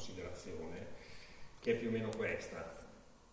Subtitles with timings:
[0.00, 0.86] considerazione,
[1.60, 2.74] che è più o meno questa,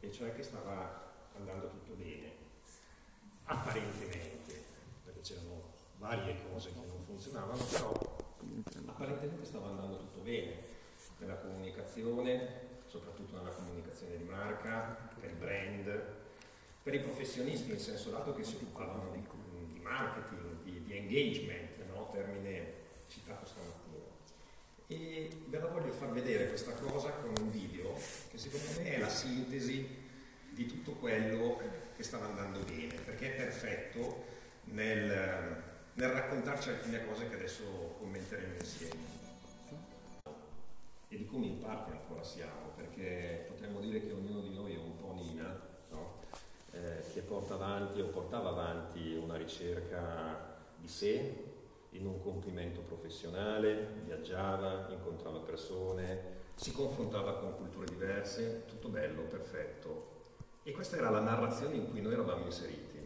[0.02, 2.30] e cioè che stava andando tutto bene,
[3.46, 4.66] apparentemente,
[5.06, 5.64] perché c'erano
[5.98, 7.94] varie cose che non funzionavano, però
[8.86, 10.76] apparentemente stava andando tutto bene
[11.20, 16.16] nella comunicazione, soprattutto nella comunicazione di marca, per il brand,
[16.84, 19.26] per i professionisti in senso lato che si occupavano di,
[19.74, 22.10] di marketing, di, di engagement, no?
[22.12, 22.74] termine
[23.08, 23.87] citato stamattina.
[24.88, 27.94] E ve la voglio far vedere questa cosa con un video
[28.30, 29.86] che secondo me è la sintesi
[30.52, 31.60] di tutto quello
[31.96, 34.24] che stava andando bene, perché è perfetto
[34.66, 37.64] nel, nel raccontarci alcune cose che adesso
[38.00, 39.26] commenteremo insieme
[41.10, 44.78] e di come in parte ancora siamo, perché potremmo dire che ognuno di noi è
[44.78, 45.60] un po' Nina,
[45.90, 46.22] no?
[46.72, 51.47] eh, che porta avanti o portava avanti una ricerca di sé
[51.92, 60.16] in un compimento professionale, viaggiava, incontrava persone, si confrontava con culture diverse, tutto bello, perfetto.
[60.64, 63.06] E questa era la narrazione in cui noi eravamo inseriti.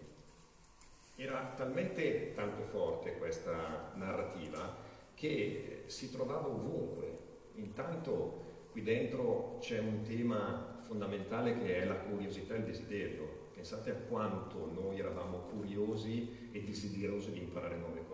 [1.16, 10.02] Era talmente tanto forte questa narrativa che si trovava ovunque, Intanto qui dentro c'è un
[10.03, 13.39] tema fondamentale che è la curiosità e il desiderio.
[13.53, 18.11] Pensate a quanto noi eravamo curiosi e desiderosi di imparare nuove cose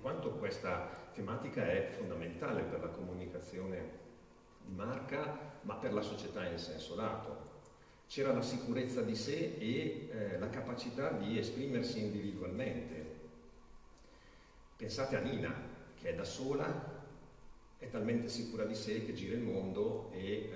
[0.00, 3.98] quanto questa tematica è fondamentale per la comunicazione
[4.64, 7.48] di marca, ma per la società in senso lato.
[8.06, 13.18] C'era la sicurezza di sé e eh, la capacità di esprimersi individualmente.
[14.76, 15.54] Pensate a Nina,
[16.00, 16.98] che è da sola
[17.78, 20.50] è talmente sicura di sé che gira il mondo e eh,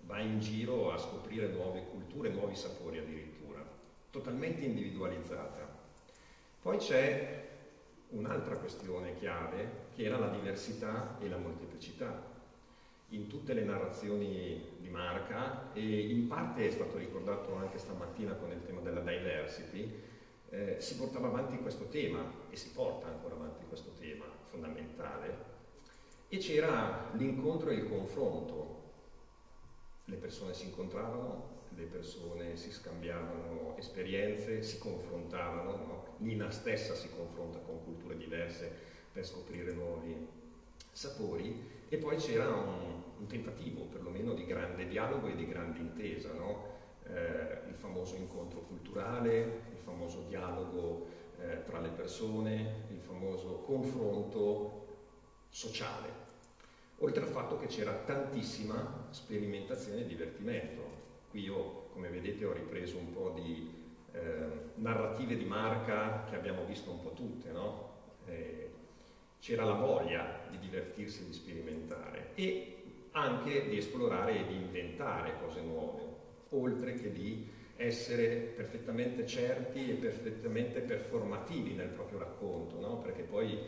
[0.00, 3.64] va in giro a scoprire nuove culture, nuovi sapori addirittura,
[4.10, 5.66] totalmente individualizzata.
[6.60, 7.45] Poi c'è
[8.16, 12.34] un'altra questione chiave che era la diversità e la molteplicità.
[13.10, 18.50] In tutte le narrazioni di marca e in parte è stato ricordato anche stamattina con
[18.50, 20.02] il tema della diversity,
[20.48, 25.54] eh, si portava avanti questo tema e si porta ancora avanti questo tema fondamentale
[26.28, 28.74] e c'era l'incontro e il confronto.
[30.06, 36.05] Le persone si incontravano, le persone si scambiavano esperienze, si confrontavano, no?
[36.18, 38.70] Nina stessa si confronta con culture diverse
[39.12, 40.26] per scoprire nuovi
[40.90, 46.32] sapori e poi c'era un, un tentativo perlomeno di grande dialogo e di grande intesa,
[46.32, 46.74] no?
[47.04, 51.06] eh, il famoso incontro culturale, il famoso dialogo
[51.40, 54.84] eh, tra le persone, il famoso confronto
[55.48, 56.08] sociale,
[56.98, 61.04] oltre al fatto che c'era tantissima sperimentazione e divertimento.
[61.30, 63.75] Qui io, come vedete, ho ripreso un po' di
[64.16, 64.46] eh,
[64.76, 67.94] narrative di marca che abbiamo visto un po' tutte, no?
[68.26, 68.70] eh,
[69.40, 72.76] c'era la voglia di divertirsi di sperimentare e
[73.12, 76.02] anche di esplorare e di inventare cose nuove,
[76.50, 82.98] oltre che di essere perfettamente certi e perfettamente performativi nel proprio racconto, no?
[82.98, 83.58] perché poi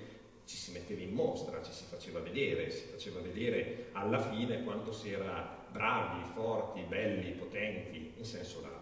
[0.45, 4.93] ci si metteva in mostra, ci si faceva vedere, si faceva vedere alla fine quanto
[4.93, 8.77] si era bravi, forti, belli, potenti, in senso lato.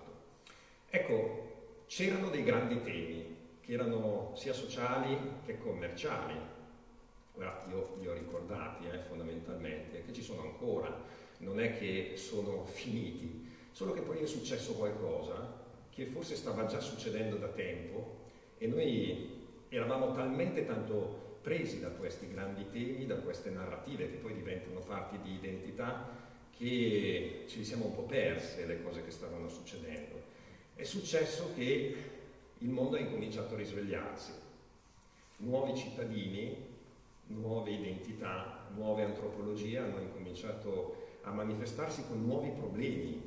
[0.89, 1.46] Ecco,
[1.87, 6.35] c'erano dei grandi temi che erano sia sociali che commerciali,
[7.35, 10.95] guardate io li ho ricordati eh, fondamentalmente, che ci sono ancora,
[11.39, 16.81] non è che sono finiti, solo che poi è successo qualcosa che forse stava già
[16.81, 18.25] succedendo da tempo
[18.59, 24.35] e noi eravamo talmente tanto presi da questi grandi temi, da queste narrative che poi
[24.35, 26.09] diventano parti di identità,
[26.57, 30.35] che ci siamo un po' perse le cose che stavano succedendo.
[30.77, 31.97] È successo che
[32.59, 34.31] il mondo ha incominciato a risvegliarsi.
[35.39, 36.55] Nuovi cittadini,
[37.29, 43.23] nuove identità, nuove antropologie hanno incominciato a manifestarsi con nuovi problemi.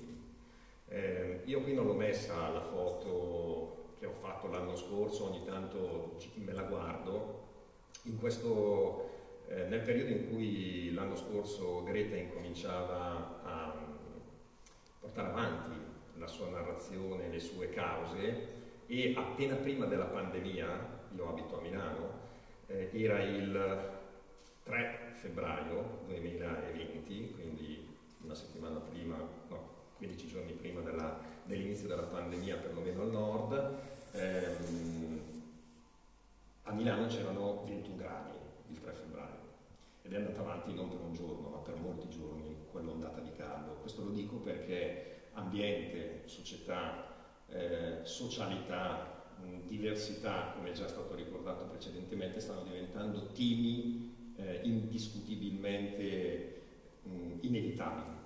[0.90, 6.18] Eh, io qui non l'ho messa la foto che ho fatto l'anno scorso, ogni tanto
[6.36, 7.48] me la guardo,
[8.20, 9.10] questo,
[9.48, 13.76] eh, nel periodo in cui l'anno scorso Greta incominciava a
[15.00, 15.89] portare avanti
[16.20, 22.12] la sua narrazione, le sue cause, e appena prima della pandemia, io abito a Milano,
[22.68, 23.98] eh, era il
[24.64, 29.18] 3 febbraio 2020, quindi una settimana prima,
[29.48, 33.74] no, 15 giorni prima della, dell'inizio della pandemia, perlomeno al nord,
[34.12, 35.22] ehm,
[36.64, 38.38] a Milano c'erano 21 gradi
[38.68, 39.38] il 3 febbraio
[40.04, 43.74] ed è andata avanti non per un giorno ma per molti giorni quell'ondata di caldo.
[43.82, 47.16] Questo lo dico perché ambiente, società,
[47.50, 49.18] eh, socialità,
[49.66, 56.62] diversità, come è già stato ricordato precedentemente, stanno diventando temi eh, indiscutibilmente
[57.04, 58.18] mh, inevitabili.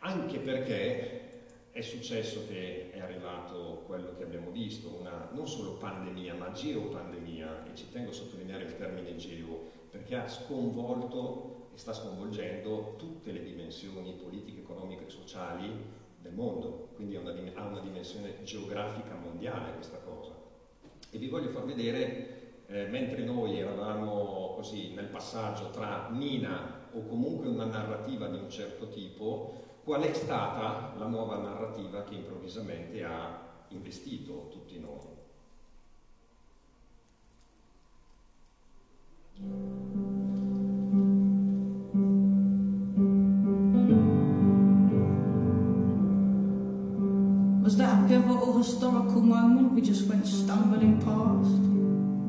[0.00, 1.26] Anche perché
[1.70, 7.70] è successo che è arrivato quello che abbiamo visto, una non solo pandemia, ma geopandemia,
[7.70, 13.44] e ci tengo a sottolineare il termine geo, perché ha sconvolto sta sconvolgendo tutte le
[13.44, 15.72] dimensioni politiche, economiche e sociali
[16.20, 20.34] del mondo, quindi ha una, ha una dimensione geografica mondiale questa cosa.
[21.10, 27.06] E vi voglio far vedere, eh, mentre noi eravamo così nel passaggio tra Nina o
[27.06, 33.04] comunque una narrativa di un certo tipo, qual è stata la nuova narrativa che improvvisamente
[33.04, 35.16] ha investito tutti noi.
[48.58, 51.62] Historical moment we just went stumbling past?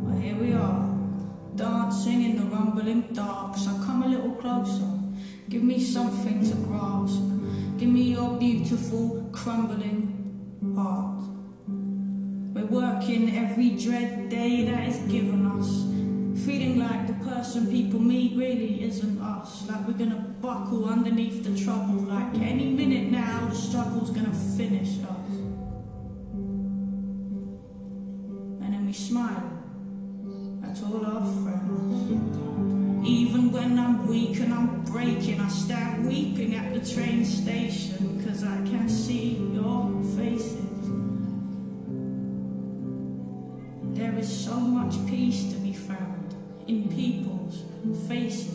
[0.05, 0.87] But here we are,
[1.55, 3.57] dancing in the rumbling dark.
[3.57, 4.89] So come a little closer,
[5.49, 7.21] give me something to grasp.
[7.79, 10.01] Give me your beautiful, crumbling
[10.75, 11.23] heart.
[12.53, 15.67] We're working every dread day that is given us.
[16.45, 19.67] Feeling like the person people meet really isn't us.
[19.67, 22.03] Like we're gonna buckle underneath the trouble.
[22.03, 25.18] Like any minute now, the struggle's gonna finish us.
[28.89, 29.43] We smile
[30.63, 33.07] at all our friends.
[33.07, 38.43] Even when I'm weak and I'm breaking, I stand weeping at the train station, cause
[38.43, 40.89] I can see your faces.
[43.95, 46.33] There is so much peace to be found
[46.65, 47.61] in people's
[48.07, 48.49] faces.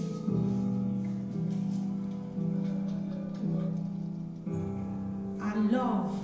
[5.41, 6.19] I love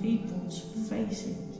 [0.00, 1.59] people's faces.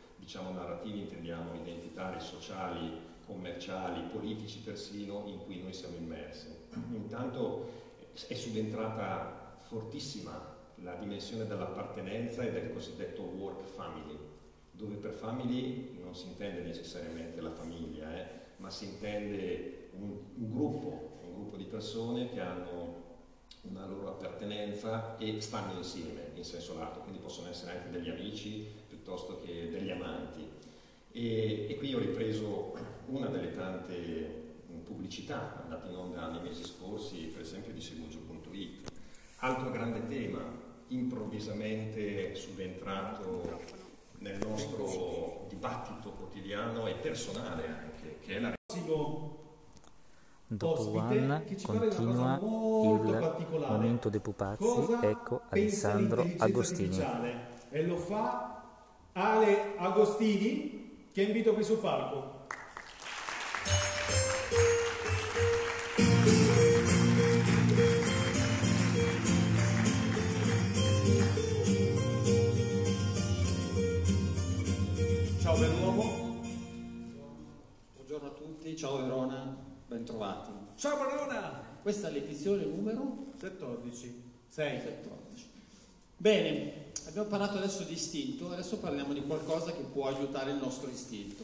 [0.31, 2.89] diciamo narrativi intendiamo identitari, sociali,
[3.25, 6.47] commerciali, politici persino, in cui noi siamo immersi.
[6.93, 7.69] Intanto
[8.29, 14.17] è subentrata fortissima la dimensione dell'appartenenza e del cosiddetto work family,
[14.71, 18.25] dove per family non si intende necessariamente la famiglia, eh,
[18.55, 22.99] ma si intende un, un, gruppo, un gruppo di persone che hanno
[23.63, 28.79] una loro appartenenza e stanno insieme in senso lato, quindi possono essere anche degli amici
[29.11, 30.49] piuttosto che degli amanti.
[31.11, 32.73] E, e qui ho ripreso
[33.07, 34.39] una delle tante
[34.85, 38.91] pubblicità andate in onda nei mesi scorsi, per esempio di Segugio.it.
[39.39, 40.41] Altro grande tema,
[40.87, 43.59] improvvisamente subentrato
[44.19, 48.53] nel nostro dibattito quotidiano e personale anche, che è la
[50.47, 57.01] Dopo One continua il momento dei pupazzi, ecco Alessandro Agostini.
[57.69, 58.60] E lo fa
[59.13, 62.39] Ale Agostini, che invito qui sul palco.
[78.81, 80.49] ciao Verona, bentrovati.
[80.75, 81.61] Ciao Verona!
[81.83, 84.23] Questa è l'edizione numero 14.
[84.47, 84.81] 6.
[84.81, 85.49] 14.
[86.17, 90.89] Bene, abbiamo parlato adesso di istinto, adesso parliamo di qualcosa che può aiutare il nostro
[90.89, 91.43] istinto,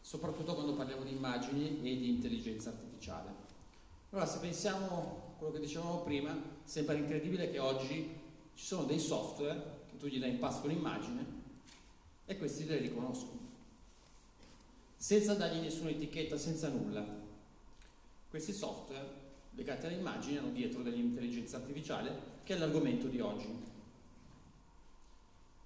[0.00, 3.30] soprattutto quando parliamo di immagini e di intelligenza artificiale.
[4.10, 8.20] Allora, se pensiamo a quello che dicevamo prima, sembra incredibile che oggi
[8.54, 11.42] ci sono dei software che tu gli dai in pasto un'immagine
[12.26, 13.44] e questi le riconoscono
[15.04, 17.04] senza dargli nessuna etichetta, senza nulla.
[18.30, 19.06] Questi software
[19.50, 23.72] legati alle immagini hanno dietro dell'intelligenza artificiale, che è l'argomento di oggi.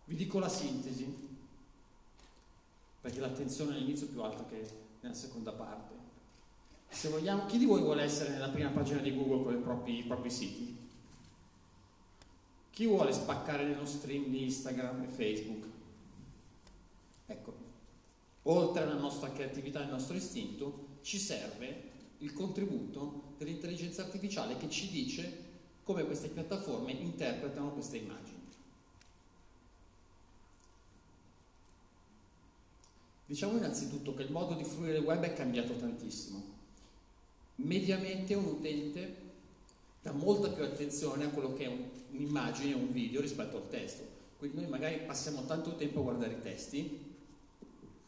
[0.08, 1.06] Vi dico la sintesi,
[2.98, 4.66] perché l'attenzione all'inizio è più alta che
[5.02, 5.94] nella seconda parte.
[6.88, 9.98] Se vogliamo, chi di voi vuole essere nella prima pagina di Google con i propri,
[9.98, 10.78] i propri siti?
[12.70, 15.66] Chi vuole spaccare nello stream di Instagram e Facebook?
[17.26, 17.56] Ecco,
[18.44, 21.82] oltre alla nostra creatività e al nostro istinto, ci serve
[22.20, 25.44] il contributo dell'intelligenza artificiale che ci dice
[25.82, 28.37] come queste piattaforme interpretano queste immagini.
[33.28, 36.42] Diciamo innanzitutto che il modo di fruire il web è cambiato tantissimo.
[37.56, 39.16] Mediamente un utente
[40.00, 41.78] dà molta più attenzione a quello che è
[42.10, 44.02] un'immagine un video rispetto al testo.
[44.38, 47.04] Quindi noi magari passiamo tanto tempo a guardare i testi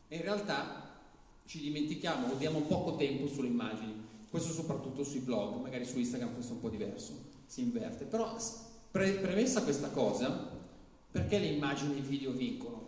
[0.09, 1.01] e in realtà
[1.45, 3.93] ci dimentichiamo o poco tempo sulle immagini.
[4.31, 7.13] Questo soprattutto sui blog, magari su Instagram questo è un po' diverso,
[7.45, 8.07] si inverte.
[8.07, 8.39] Però
[8.91, 10.49] pre- premessa questa cosa,
[11.11, 12.80] perché le immagini e i video vincono?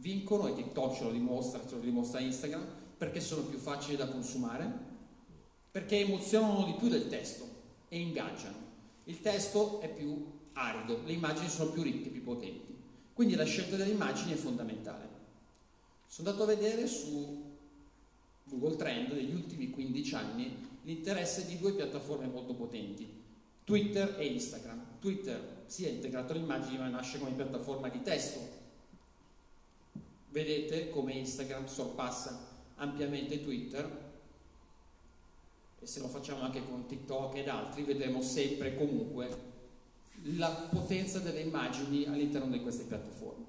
[0.00, 2.64] Vincono, e TikTok ce lo dimostra, ce lo dimostra Instagram,
[2.96, 4.72] perché sono più facili da consumare,
[5.70, 7.46] perché emozionano di più del testo
[7.88, 8.56] e ingaggiano.
[9.04, 12.74] Il testo è più arido, le immagini sono più ricche, più potenti.
[13.12, 15.08] Quindi la scelta delle immagini è fondamentale.
[16.06, 17.42] Sono andato a vedere su
[18.44, 23.06] Google Trend negli ultimi 15 anni l'interesse di due piattaforme molto potenti,
[23.64, 24.98] Twitter e Instagram.
[24.98, 28.59] Twitter si è integrato all'immagine ma nasce come piattaforma di testo.
[30.30, 34.08] Vedete come Instagram sorpassa ampiamente Twitter
[35.80, 39.48] e se lo facciamo anche con TikTok ed altri, vedremo sempre comunque
[40.36, 43.44] la potenza delle immagini all'interno di queste piattaforme.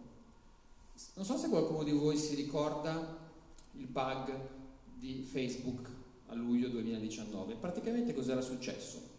[1.15, 3.29] Non so se qualcuno di voi si ricorda
[3.73, 4.33] il bug
[4.95, 5.89] di Facebook
[6.27, 7.55] a luglio 2019.
[7.55, 9.09] Praticamente cos'era successo?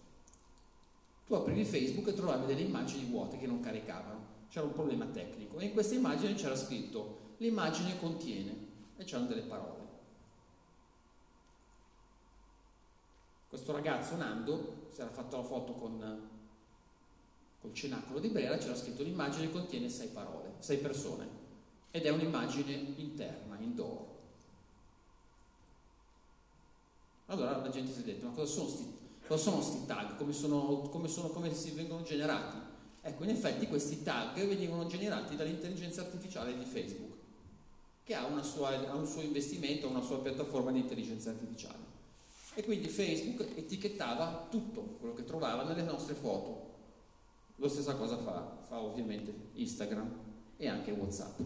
[1.26, 4.30] Tu aprivi Facebook e trovavi delle immagini vuote che non caricavano.
[4.48, 8.54] C'era un problema tecnico e in questa immagine c'era scritto l'immagine contiene
[8.96, 9.80] e c'erano delle parole.
[13.48, 16.30] Questo ragazzo Nando si era fatto la foto con
[17.60, 21.28] col cenacolo di Brera c'era scritto l'immagine contiene sei parole, sei persone
[21.92, 24.06] ed è un'immagine interna, indoor.
[27.26, 28.96] Allora la gente si è detta, ma cosa sono sti,
[29.26, 30.16] cosa sono sti tag?
[30.16, 32.71] Come, sono, come, sono, come si vengono generati?
[33.04, 37.16] Ecco, in effetti questi tag venivano generati dall'intelligenza artificiale di Facebook,
[38.04, 41.90] che ha, sua, ha un suo investimento, una sua piattaforma di intelligenza artificiale.
[42.54, 46.70] E quindi Facebook etichettava tutto quello che trovava nelle nostre foto,
[47.56, 50.10] lo stessa cosa fa, fa ovviamente Instagram
[50.56, 51.40] e anche Whatsapp.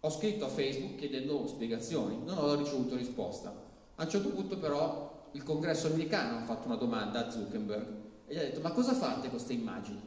[0.00, 3.52] Ho scritto a Facebook chiedendo spiegazioni, non ho ricevuto risposta.
[3.96, 8.34] A un certo punto però il congresso americano ha fatto una domanda a Zuckerberg e
[8.34, 10.00] gli ha detto ma cosa fate con queste immagini?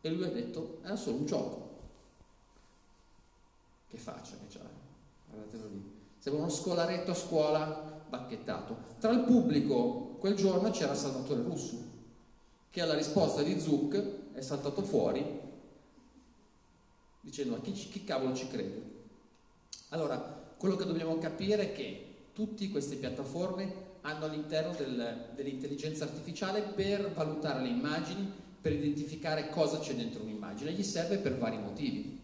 [0.00, 1.72] E lui ha detto era solo un gioco.
[3.88, 4.68] Che faccia che c'ha,
[5.30, 5.92] guardatelo lì.
[6.18, 8.76] Sembra uno scolaretto a scuola bacchettato.
[8.98, 11.76] Tra il pubblico quel giorno c'era Salvatore Russo,
[12.70, 15.42] che alla risposta di Zuc è saltato fuori
[17.24, 18.92] dicendo a chi, chi cavolo ci crede.
[19.90, 20.18] Allora,
[20.58, 22.03] quello che dobbiamo capire è che
[22.34, 29.78] tutte queste piattaforme hanno all'interno del, dell'intelligenza artificiale per valutare le immagini, per identificare cosa
[29.78, 30.72] c'è dentro un'immagine.
[30.72, 32.20] Gli serve per vari motivi.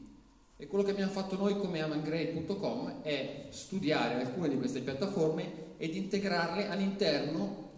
[0.56, 5.94] E quello che abbiamo fatto noi come amangrade.com è studiare alcune di queste piattaforme ed
[5.94, 7.68] integrarle all'interno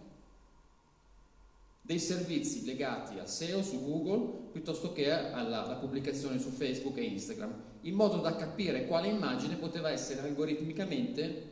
[1.85, 7.03] dei servizi legati al SEO su Google piuttosto che alla, alla, pubblicazione su Facebook e
[7.03, 11.51] Instagram, in modo da capire quale immagine poteva essere algoritmicamente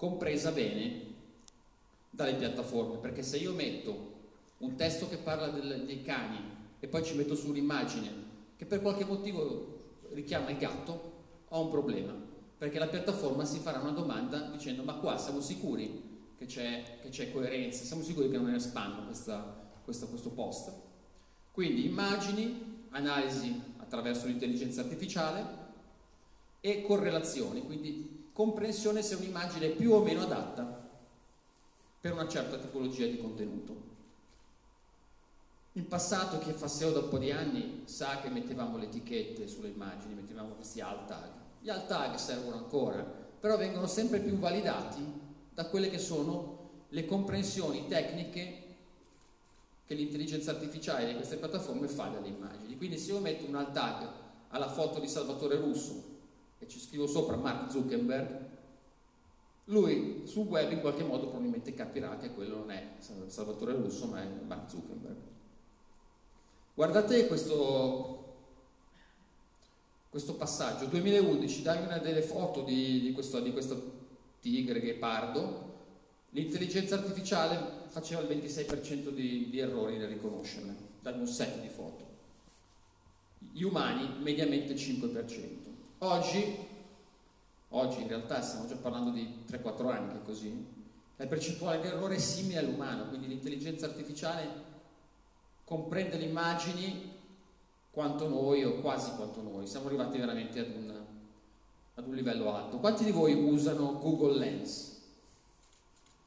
[0.00, 1.08] compresa bene
[2.08, 4.12] dalle piattaforme, perché se io metto
[4.58, 6.38] un testo che parla del, dei cani
[6.80, 8.10] e poi ci metto su un'immagine
[8.56, 11.12] che per qualche motivo richiama il gatto,
[11.48, 12.14] ho un problema
[12.56, 17.10] perché la piattaforma si farà una domanda dicendo ma qua siamo sicuri che c'è, che
[17.10, 19.54] c'è coerenza, siamo sicuri che non è spam questa,
[19.84, 20.72] questa, questo post.
[21.52, 25.44] Quindi immagini, analisi attraverso l'intelligenza artificiale
[26.60, 30.88] e correlazioni, quindi comprensione se un'immagine è più o meno adatta
[32.00, 33.88] per una certa tipologia di contenuto.
[35.72, 39.46] In passato chi fa SEO da un po' di anni sa che mettevamo le etichette
[39.46, 44.36] sulle immagini, mettevamo questi alt tag gli alt tag servono ancora, però vengono sempre più
[44.36, 45.02] validati
[45.52, 48.64] da quelle che sono le comprensioni tecniche
[49.84, 52.76] che l'intelligenza artificiale di queste piattaforme fa dalle immagini.
[52.78, 54.08] Quindi se io metto un alt tag
[54.48, 56.09] alla foto di Salvatore Russo
[56.60, 58.48] e ci scrivo sopra Mark Zuckerberg,
[59.64, 64.22] lui sul web in qualche modo probabilmente capirà che quello non è Salvatore Russo ma
[64.22, 65.16] è Mark Zuckerberg.
[66.74, 68.20] Guardate questo
[70.10, 70.86] questo passaggio.
[70.86, 73.98] 2011, dai una delle foto di, di, questo, di questo
[74.40, 75.68] tigre ghepardo,
[76.30, 80.88] l'intelligenza artificiale faceva il 26% di, di errori nel riconoscerle.
[81.00, 82.08] da un set di foto.
[83.52, 85.59] Gli umani mediamente il 5%.
[86.02, 86.56] Oggi,
[87.68, 90.66] oggi in realtà stiamo già parlando di 3-4 anni che è così,
[91.16, 94.48] la percentuale di errore è simile all'umano, quindi l'intelligenza artificiale
[95.62, 97.18] comprende le immagini
[97.90, 101.04] quanto noi o quasi quanto noi, siamo arrivati veramente ad un,
[101.96, 102.78] ad un livello alto.
[102.78, 105.02] Quanti di voi usano Google Lens?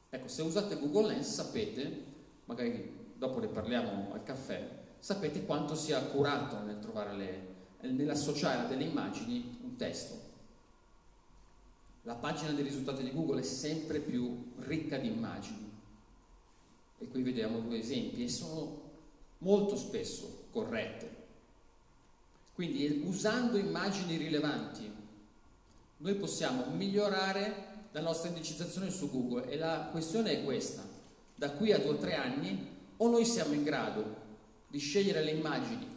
[0.08, 2.04] Ecco, se usate Google Lens sapete,
[2.44, 4.68] magari dopo ne parliamo al caffè,
[5.00, 10.32] sapete quanto sia accurato nel trovare le, nell'associare delle immagini testo.
[12.02, 15.72] La pagina dei risultati di Google è sempre più ricca di immagini.
[16.98, 18.82] E qui vediamo due esempi e sono
[19.38, 21.22] molto spesso corrette.
[22.54, 24.92] Quindi usando immagini rilevanti
[25.96, 30.84] noi possiamo migliorare la nostra indicizzazione su Google e la questione è questa.
[31.34, 34.22] Da qui a due o tre anni o noi siamo in grado
[34.68, 35.93] di scegliere le immagini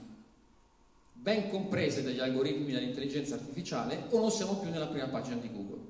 [1.19, 5.81] ben comprese dagli algoritmi dell'intelligenza artificiale o non siamo più nella prima pagina di Google.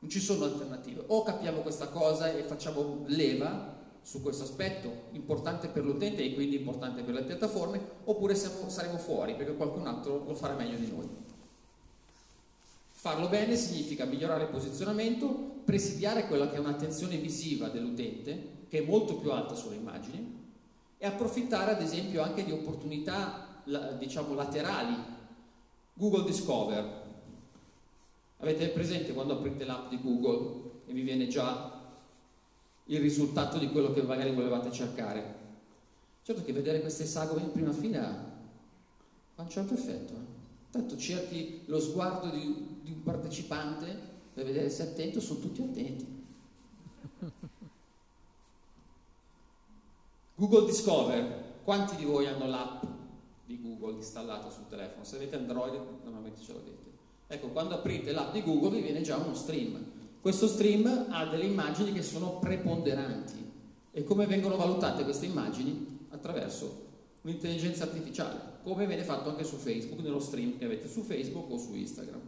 [0.00, 1.04] Non ci sono alternative.
[1.08, 6.56] O capiamo questa cosa e facciamo leva su questo aspetto importante per l'utente e quindi
[6.56, 10.90] importante per le piattaforme, oppure siamo, saremo fuori perché qualcun altro lo farà meglio di
[10.90, 11.06] noi.
[12.90, 18.86] Farlo bene significa migliorare il posizionamento, presidiare quella che è un'attenzione visiva dell'utente, che è
[18.86, 20.47] molto più alta sulle immagini,
[20.98, 23.62] e approfittare ad esempio anche di opportunità
[23.98, 25.16] diciamo laterali.
[25.94, 27.06] Google Discover.
[28.38, 31.76] Avete presente quando aprite l'app di Google e vi viene già
[32.84, 35.36] il risultato di quello che magari volevate cercare.
[36.22, 38.36] Certo che vedere queste sagome in prima fila
[39.34, 40.12] fa un certo effetto.
[40.12, 40.36] Eh?
[40.70, 45.62] Tanto cerchi lo sguardo di, di un partecipante per vedere se è attento, sono tutti
[45.62, 46.17] attenti.
[50.38, 52.82] Google Discover, quanti di voi hanno l'app
[53.44, 55.04] di Google installata sul telefono?
[55.04, 56.86] Se avete Android normalmente ce l'avete.
[57.26, 61.44] Ecco, quando aprite l'app di Google vi viene già uno stream questo stream ha delle
[61.44, 63.50] immagini che sono preponderanti
[63.92, 66.06] e come vengono valutate queste immagini?
[66.10, 66.86] Attraverso
[67.22, 71.58] un'intelligenza artificiale, come viene fatto anche su Facebook, nello stream che avete su Facebook o
[71.58, 72.20] su Instagram.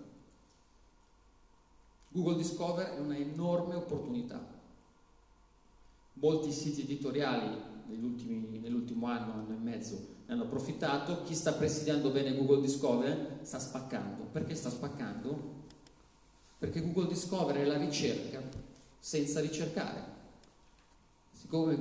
[2.11, 4.41] Google Discover è un'enorme opportunità.
[6.15, 7.49] Molti siti editoriali
[7.97, 11.23] nell'ultimo anno, anno e mezzo, ne hanno approfittato.
[11.23, 14.25] Chi sta presidiando bene Google Discover sta spaccando.
[14.33, 15.59] Perché sta spaccando?
[16.61, 18.39] perché Google Discover è la ricerca
[18.99, 20.19] senza ricercare.
[21.33, 21.79] Siccome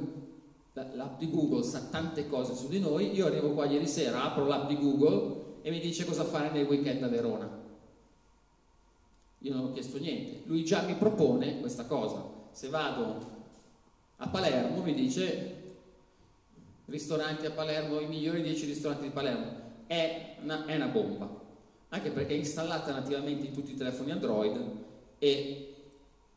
[0.94, 4.46] l'app di Google sa tante cose su di noi, io arrivo qua ieri sera, apro
[4.46, 7.58] l'app di Google e mi dice cosa fare nel weekend a Verona.
[9.40, 12.24] Io non ho chiesto niente, lui già mi propone questa cosa.
[12.52, 13.38] Se vado
[14.16, 15.59] a Palermo mi dice
[16.90, 19.68] ristoranti a Palermo, i migliori 10 ristoranti di Palermo.
[19.88, 21.48] È una, è una bomba
[21.90, 24.58] anche perché è installata nativamente in tutti i telefoni Android
[25.18, 25.76] e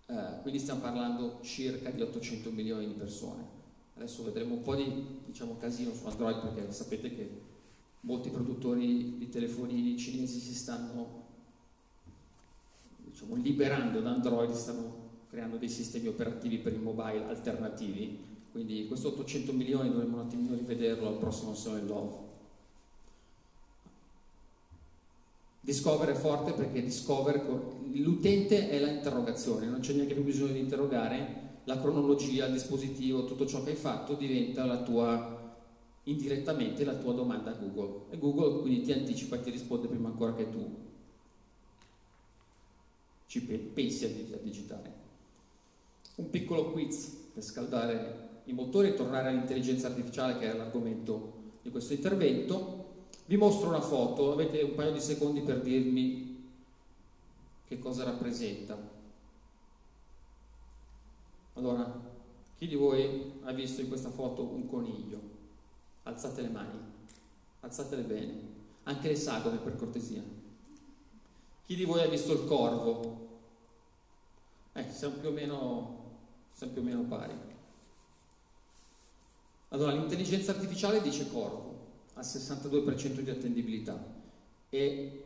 [0.07, 3.61] eh, quindi stiamo parlando circa di 800 milioni di persone.
[3.97, 7.41] Adesso vedremo un po' di diciamo, casino su Android perché sapete che
[8.01, 11.21] molti produttori di telefonini cinesi si stanno
[12.97, 19.09] diciamo, liberando da Android, stanno creando dei sistemi operativi per il mobile alternativi, quindi questo
[19.09, 22.31] 800 milioni dovremmo un attimino rivederlo al prossimo Sony Love.
[25.61, 27.45] Discover è forte perché Discover,
[27.93, 33.47] l'utente è l'interrogazione, non c'è neanche più bisogno di interrogare, la cronologia, il dispositivo, tutto
[33.47, 35.57] ciò che hai fatto diventa la tua,
[36.05, 38.07] indirettamente la tua domanda a Google.
[38.11, 40.77] E Google quindi ti anticipa e ti risponde prima ancora che tu
[43.27, 44.93] ci pensi a digitare.
[46.17, 51.71] Un piccolo quiz per scaldare i motori e tornare all'intelligenza artificiale che è l'argomento di
[51.71, 52.81] questo intervento.
[53.27, 56.51] Vi mostro una foto, avete un paio di secondi per dirmi
[57.65, 58.77] che cosa rappresenta.
[61.55, 62.01] Allora,
[62.57, 65.21] chi di voi ha visto in questa foto un coniglio?
[66.05, 66.79] Alzate le mani,
[67.61, 68.41] alzatele bene,
[68.85, 70.23] anche le sagome per cortesia.
[71.65, 73.29] Chi di voi ha visto il corvo?
[74.73, 75.97] Eh, siamo più o meno,
[76.59, 77.52] più o meno pari.
[79.73, 81.71] Allora, l'intelligenza artificiale dice corvo
[82.15, 84.21] al 62% di attendibilità
[84.69, 85.25] e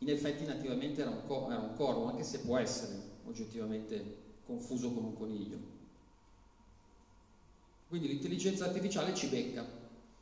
[0.00, 4.92] in effetti nativamente era un, co- era un corvo, anche se può essere oggettivamente confuso
[4.92, 5.56] con un coniglio.
[7.88, 9.66] Quindi l'intelligenza artificiale ci becca,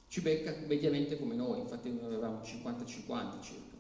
[0.07, 3.75] ci becca mediamente come noi, infatti noi avevamo 50-50 circa.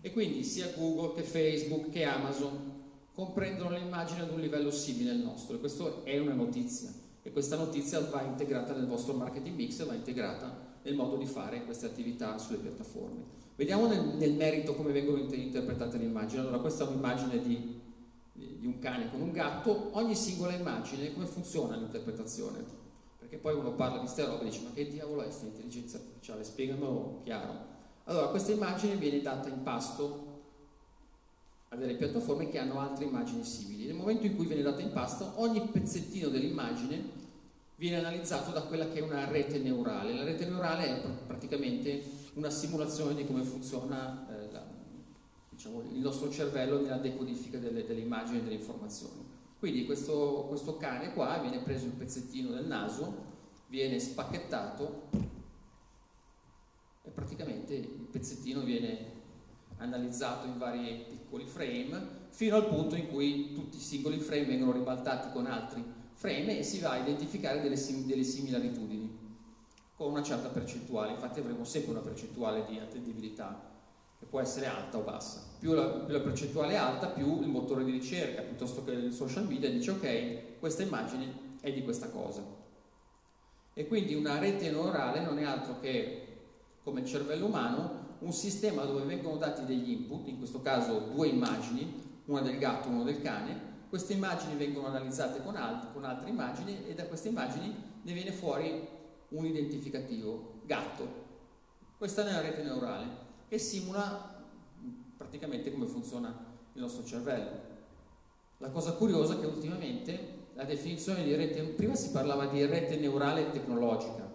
[0.00, 2.74] E quindi sia Google che Facebook che Amazon
[3.14, 7.56] comprendono l'immagine ad un livello simile al nostro e questa è una notizia e questa
[7.56, 11.84] notizia va integrata nel vostro marketing mix e va integrata nel modo di fare queste
[11.84, 13.36] attività sulle piattaforme.
[13.54, 16.40] Vediamo nel, nel merito come vengono interpretate le immagini.
[16.40, 17.80] Allora, questa è un'immagine di,
[18.32, 22.64] di un cane con un gatto, ogni singola immagine, come funziona l'interpretazione?
[23.18, 25.98] Perché poi uno parla di queste robe e dice ma che diavolo è questa intelligenza
[25.98, 26.44] artificiale?
[26.44, 27.76] Spiegamelo chiaro.
[28.04, 30.27] Allora, questa immagine viene data in pasto
[31.70, 33.86] a delle piattaforme che hanno altre immagini simili.
[33.86, 37.26] Nel momento in cui viene data in pasto, ogni pezzettino dell'immagine
[37.76, 40.14] viene analizzato da quella che è una rete neurale.
[40.14, 42.02] La rete neurale è praticamente
[42.34, 44.64] una simulazione di come funziona eh, la,
[45.50, 49.26] diciamo, il nostro cervello nella decodifica delle, delle immagini e delle informazioni.
[49.58, 53.26] Quindi questo, questo cane qua viene preso il pezzettino del naso,
[53.66, 55.08] viene spacchettato
[57.02, 59.16] e praticamente il pezzettino viene
[59.78, 64.72] analizzato in vari piccoli frame fino al punto in cui tutti i singoli frame vengono
[64.72, 69.26] ribaltati con altri frame e si va a identificare delle, sim- delle similaritudini
[69.94, 73.76] con una certa percentuale, infatti avremo sempre una percentuale di attendibilità
[74.16, 75.42] che può essere alta o bassa.
[75.58, 79.12] Più la, più la, percentuale è alta, più il motore di ricerca, piuttosto che il
[79.12, 82.44] social media, dice ok, questa immagine è di questa cosa.
[83.74, 86.26] E quindi una rete neurale non è altro che,
[86.82, 91.28] come il cervello umano, un sistema dove vengono dati degli input, in questo caso due
[91.28, 96.04] immagini, una del gatto e una del cane, queste immagini vengono analizzate con, alt- con
[96.04, 98.86] altre immagini e da queste immagini ne viene fuori
[99.28, 101.26] un identificativo, gatto.
[101.96, 103.06] Questa è una rete neurale
[103.48, 104.44] che simula
[105.16, 106.28] praticamente come funziona
[106.74, 107.66] il nostro cervello.
[108.58, 112.96] La cosa curiosa è che ultimamente la definizione di rete, prima si parlava di rete
[112.96, 114.28] neurale tecnologica,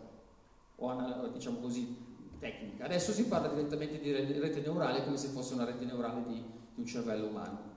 [0.76, 2.03] o diciamo così,
[2.44, 6.34] tecnica, adesso si parla direttamente di rete neurale come se fosse una rete neurale di,
[6.74, 7.72] di un cervello umano.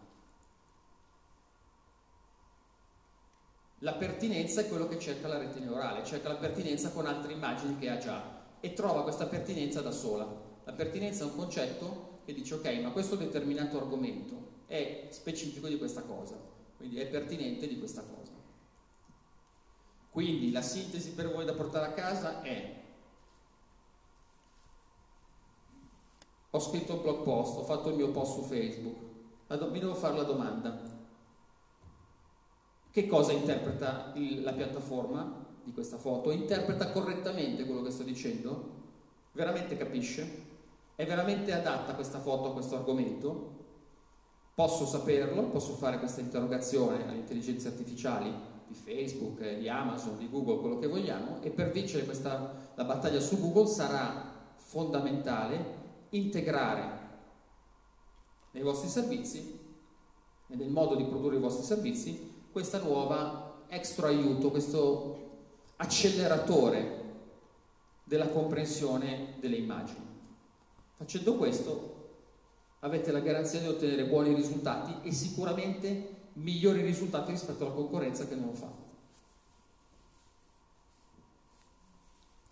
[3.81, 7.79] La pertinenza è quello che cerca la rete neurale, cerca la pertinenza con altre immagini
[7.79, 10.27] che ha già e trova questa pertinenza da sola.
[10.65, 15.79] La pertinenza è un concetto che dice ok, ma questo determinato argomento è specifico di
[15.79, 16.37] questa cosa,
[16.77, 18.33] quindi è pertinente di questa cosa.
[20.11, 22.85] Quindi la sintesi per voi da portare a casa è
[26.57, 28.97] ho scritto un blog post, ho fatto il mio post su Facebook,
[29.71, 30.81] mi devo fare la domanda,
[32.91, 36.31] che cosa interpreta il, la piattaforma di questa foto?
[36.31, 38.75] Interpreta correttamente quello che sto dicendo?
[39.33, 40.45] Veramente capisce?
[40.95, 43.65] È veramente adatta questa foto a questo argomento?
[44.55, 48.33] Posso saperlo, posso fare questa interrogazione alle intelligenze artificiali
[48.67, 53.21] di Facebook, di Amazon, di Google, quello che vogliamo, e per vincere questa, la battaglia
[53.21, 55.76] su Google sarà fondamentale
[56.11, 57.05] integrare
[58.53, 59.59] nei vostri servizi
[60.49, 65.25] e nel modo di produrre i vostri servizi questa nuova extra aiuto, questo
[65.77, 67.05] acceleratore
[68.05, 70.05] della comprensione delle immagini.
[70.97, 71.95] Facendo questo
[72.81, 78.35] avete la garanzia di ottenere buoni risultati e sicuramente migliori risultati rispetto alla concorrenza che
[78.37, 78.71] non lo fa.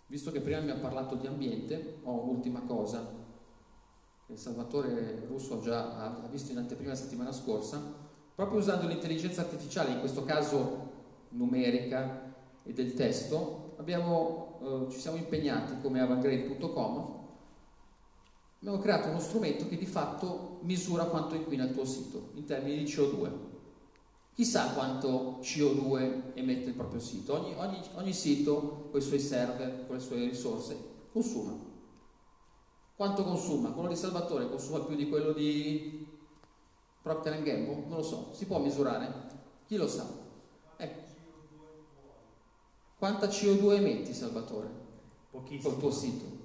[0.07, 3.23] Visto che prima mi ha parlato di ambiente, ho un'ultima cosa
[4.33, 8.03] Salvatore Russo già ha visto in anteprima la settimana scorsa,
[8.35, 10.91] Proprio usando l'intelligenza artificiale, in questo caso
[11.29, 12.33] numerica
[12.63, 17.19] e del testo, abbiamo, eh, ci siamo impegnati come avangrade.com,
[18.59, 22.83] abbiamo creato uno strumento che di fatto misura quanto inquina il tuo sito in termini
[22.83, 23.31] di CO2.
[24.33, 27.35] Chissà quanto CO2 emette il proprio sito.
[27.35, 30.77] Ogni, ogni, ogni sito con i suoi server, con le sue risorse,
[31.09, 31.73] consuma.
[32.95, 33.71] Quanto consuma?
[33.71, 36.07] Quello di Salvatore consuma più di quello di
[37.01, 37.85] Procter Gamble?
[37.87, 39.11] Non lo so, si può misurare?
[39.67, 40.07] Chi lo sa?
[40.77, 40.99] Ecco.
[42.97, 44.69] Quanta CO2 emetti, Salvatore?
[45.29, 45.73] Pochissimo.
[45.73, 46.43] Col tuo sito.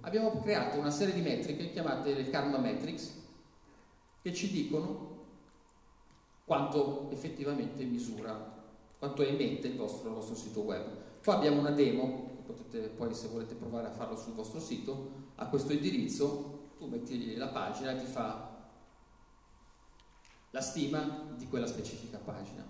[0.00, 3.22] Abbiamo creato una serie di metriche chiamate le Karma Metrics
[4.22, 5.12] che ci dicono
[6.44, 8.62] quanto effettivamente misura,
[8.98, 10.84] quanto emette il vostro, il vostro sito web.
[11.22, 15.46] Qua abbiamo una demo, potete poi se volete provare a farlo sul vostro sito, a
[15.46, 18.52] questo indirizzo, tu metti la pagina e ti fa
[20.50, 22.64] la stima di quella specifica pagina.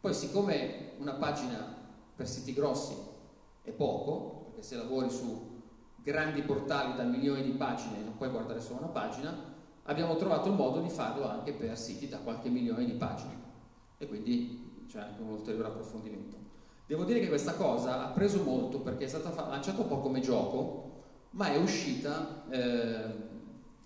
[0.00, 1.76] Poi siccome una pagina
[2.14, 2.94] per siti grossi
[3.62, 5.60] è poco, perché se lavori su
[6.02, 10.54] grandi portali da milioni di pagine non puoi guardare solo una pagina, abbiamo trovato il
[10.54, 13.46] modo di farlo anche per siti da qualche milione di pagine
[13.98, 16.36] e quindi c'è anche un ulteriore approfondimento.
[16.86, 20.20] Devo dire che questa cosa ha preso molto perché è stata lanciata un po' come
[20.20, 20.87] gioco,
[21.30, 23.26] ma è uscita, eh,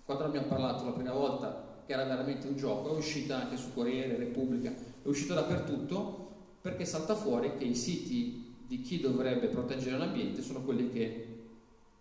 [0.05, 3.73] quando abbiamo parlato la prima volta che era veramente un gioco, è uscita anche su
[3.73, 9.97] Corriere, Repubblica, è uscita dappertutto, perché salta fuori che i siti di chi dovrebbe proteggere
[9.97, 11.27] l'ambiente sono quelli che,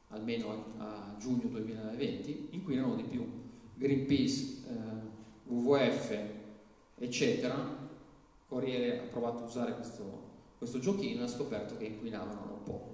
[0.09, 3.27] almeno a, giugno 2020, inquinano di più.
[3.75, 6.19] Greenpeace, eh, WWF,
[6.99, 7.81] eccetera.
[8.47, 12.92] Corriere ha provato a usare questo, questo giochino e ha scoperto che inquinavano non poco.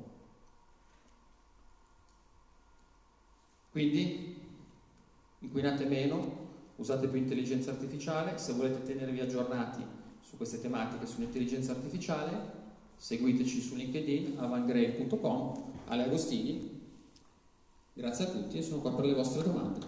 [3.79, 4.35] Quindi
[5.39, 6.47] inquinate meno,
[6.79, 9.85] usate più intelligenza artificiale, se volete tenervi aggiornati
[10.21, 12.57] su queste tematiche sull'intelligenza artificiale,
[12.97, 16.81] seguiteci su LinkedIn, avangray.com, Ale Agostini.
[17.93, 19.87] Grazie a tutti e sono qua per le vostre domande.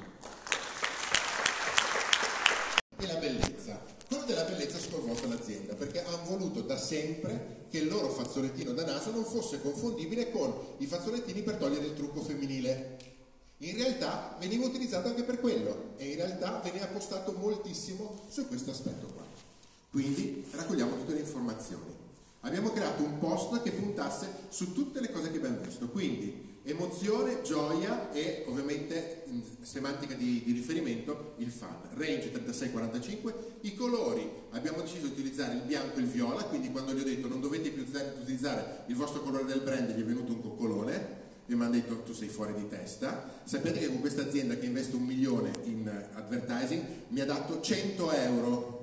[2.96, 3.82] E la bellezza.
[4.06, 8.70] Quello della bellezza ha sconvolto l'azienda perché hanno voluto da sempre che il loro fazzolettino
[8.70, 13.09] da naso non fosse confondibile con i fazzolettini per togliere il trucco femminile
[13.62, 18.70] in realtà veniva utilizzato anche per quello e in realtà veniva postato moltissimo su questo
[18.70, 19.24] aspetto qua.
[19.90, 21.98] Quindi raccogliamo tutte le informazioni.
[22.40, 27.42] Abbiamo creato un post che puntasse su tutte le cose che abbiamo visto, quindi emozione,
[27.42, 29.24] gioia e ovviamente
[29.60, 31.76] semantica di, di riferimento il fan.
[31.94, 36.92] Range 36-45, i colori, abbiamo deciso di utilizzare il bianco e il viola, quindi quando
[36.92, 40.32] gli ho detto non dovete più utilizzare il vostro colore del brand gli è venuto
[40.32, 41.19] un coccolone,
[41.56, 43.40] mi hanno detto tu sei fuori di testa.
[43.44, 48.12] Sapete che con questa azienda che investe un milione in advertising mi ha dato 100
[48.12, 48.78] euro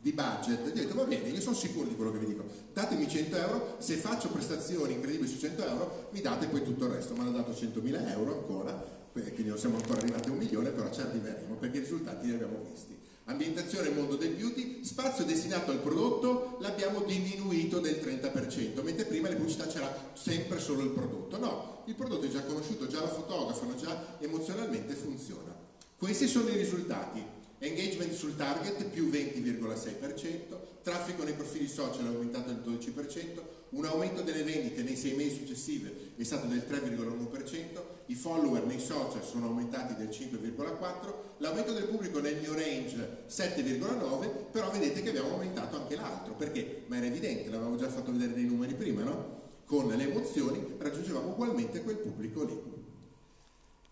[0.00, 0.66] di budget.
[0.66, 2.44] Ho detto va bene, io sono sicuro di quello che vi dico.
[2.72, 6.92] Datemi 100 euro, se faccio prestazioni incredibili su 100 euro mi date poi tutto il
[6.92, 7.14] resto.
[7.14, 8.72] Mi hanno dato 100.000 euro ancora,
[9.12, 12.34] quindi non siamo ancora arrivati a un milione, però ci arriveremo perché i risultati li
[12.34, 12.96] abbiamo visti.
[13.28, 19.34] Ambientazione mondo del beauty, spazio destinato al prodotto l'abbiamo diminuito del 30%, mentre prima le
[19.34, 21.36] pubblicità c'era sempre solo il prodotto.
[21.36, 25.52] No, il prodotto è già conosciuto, già lo fotografano, già emozionalmente funziona.
[25.96, 27.20] Questi sono i risultati.
[27.58, 34.22] Engagement sul target più 20,6%, traffico nei profili social è aumentato del 12%, un aumento
[34.22, 39.46] delle vendite nei sei mesi successivi è stato del 3,1%, i follower nei social sono
[39.46, 45.76] aumentati del 5,4%, l'aumento del pubblico nel new range 7,9%, però vedete che abbiamo aumentato
[45.76, 46.84] anche l'altro, perché?
[46.86, 49.34] Ma era evidente, l'avevamo già fatto vedere dei numeri prima, no?
[49.64, 52.74] Con le emozioni raggiungevamo ugualmente quel pubblico lì.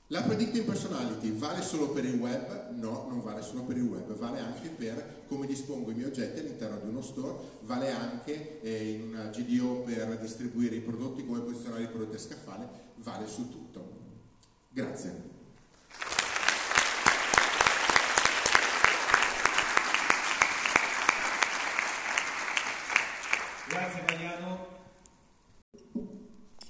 [0.08, 2.70] La predicting personality vale solo per il web?
[2.72, 6.40] No, non vale solo per il web, vale anche per come dispongo i miei oggetti
[6.40, 11.40] all'interno di uno store, vale anche eh, in una GDO per distribuire i prodotti, come
[11.40, 13.93] posizionare i prodotti a scaffale, vale su tutto.
[14.74, 15.12] Grazie.
[23.68, 24.66] Grazie Mariano.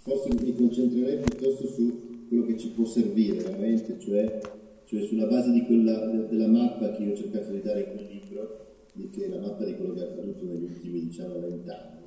[0.02, 4.38] Forse mi concentrerei piuttosto su quello che ci può servire veramente, cioè,
[4.84, 8.06] cioè sulla base di quella, della mappa che io ho cercato di dare in quel
[8.06, 8.66] libro,
[9.12, 12.00] che è la mappa di quello che è accaduto negli ultimi diciamo 20 anni,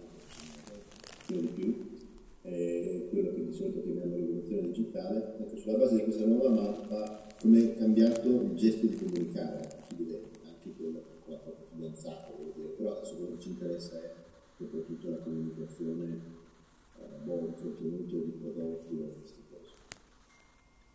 [1.30, 1.97] non di più,
[2.48, 7.28] eh, quello che di solito chiamiamo rivoluzione digitale, ecco, sulla base di questa nuova mappa
[7.42, 12.28] come è cambiato il gesto di comunicare, anche quello con la propria fidanzata,
[12.78, 14.14] però adesso quello che ci interessa è
[14.58, 16.22] soprattutto la comunicazione
[17.00, 18.96] eh, boh, di contenuto di prodotti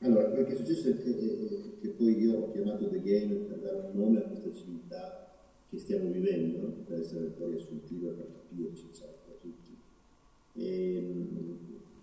[0.04, 3.58] allora, quel che è successo è che, che, poi io ho chiamato The Game per
[3.58, 5.32] dare un nome a questa civiltà
[5.70, 9.21] che stiamo vivendo, per essere poi riassuntiva, per capirci, tutti.
[10.54, 11.02] E,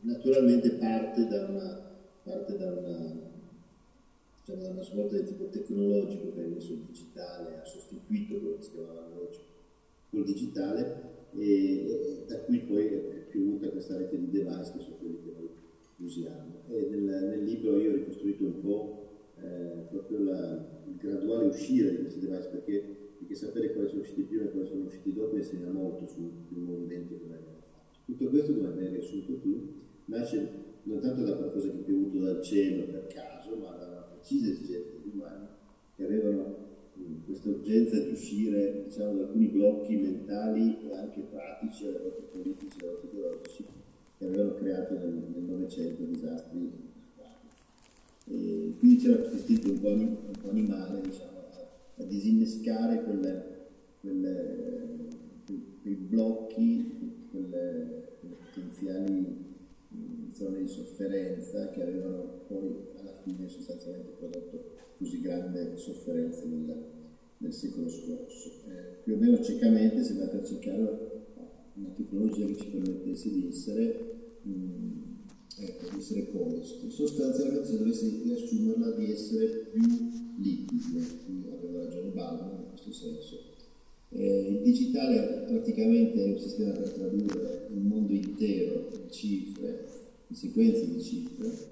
[0.02, 1.92] naturalmente parte da una,
[2.24, 3.16] parte da una,
[4.40, 8.64] diciamo, da una svolta di tipo tecnologico che ha il digitale, ha sostituito quello che
[8.64, 9.48] si chiamava analogico
[10.10, 14.96] col digitale e, e da cui poi è piovuta questa rete di device che sono
[15.00, 15.50] quelli che noi
[15.98, 16.64] usiamo.
[16.68, 19.08] Nel, nel, libro io ho ricostruito un po'
[19.42, 24.22] eh, proprio la, il graduale uscire di questi device perché, perché, sapere quali sono usciti
[24.24, 27.49] prima e quali sono usciti dopo insegna molto sul, movimento che.
[28.10, 29.68] Tutto questo, mi hai riassunto tu,
[30.06, 30.50] nasce
[30.84, 34.50] non tanto da qualcosa che è piovuto dal cielo per caso, ma da una precisa
[34.50, 35.46] esigenza degli umani
[35.96, 36.68] che avevano
[37.26, 42.84] questa urgenza di uscire diciamo, da alcuni blocchi mentali e anche pratici, a volte politici,
[42.84, 43.66] a volte ideologici,
[44.18, 46.88] che avevano creato nel Novecento disastri.
[48.26, 53.68] E quindi c'era questo istinto un po', un po animale diciamo, a, a, disinnescare quelle,
[54.02, 55.08] quelle,
[55.82, 57.99] quei blocchi, quelle,
[58.70, 59.48] quelle potenziali
[60.32, 66.86] zone di sofferenza che avevano poi alla fine sostanzialmente prodotto così grande sofferenza nel,
[67.38, 68.50] nel secolo scorso.
[68.68, 70.78] Eh, più o meno ciecamente si è andata a cercare
[71.74, 75.02] una tecnologia che ci permettesse di essere, mh, mm,
[75.58, 76.92] ecco, di essere posti.
[76.92, 79.82] Sostanzialmente se dovessi riassumerla di essere più
[80.38, 83.48] liquidi, qui aveva ragione Bauman in questo senso,
[84.12, 87.59] Eh, il digitale praticamente è un sistema per tradurre
[88.10, 89.88] mondo intero in cifre,
[90.28, 91.68] in sequenze di cifre,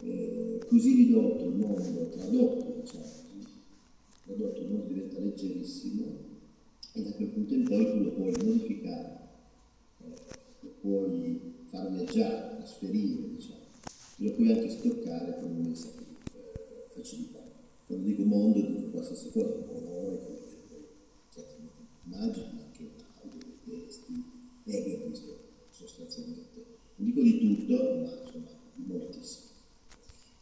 [0.00, 3.16] eh, così ridotto il mondo, tradotto diciamo
[4.24, 6.26] tradotto il mondo diventa leggerissimo
[6.92, 9.18] e da quel punto in poi tu lo puoi modificare,
[10.04, 10.14] eh,
[10.60, 13.60] lo puoi far viaggiare, trasferire, diciamo,
[14.16, 17.46] lo puoi anche stoccare con un'immensa eh, facilità.
[17.86, 20.36] Quando dico mondo dico qualsiasi cosa, colore,
[22.04, 22.90] immagini, anche
[23.22, 24.22] audio, testi,
[24.66, 25.47] abbiamo visto
[25.78, 26.64] sostanzialmente,
[26.96, 29.46] dico di tutto, ma insomma moltissimo.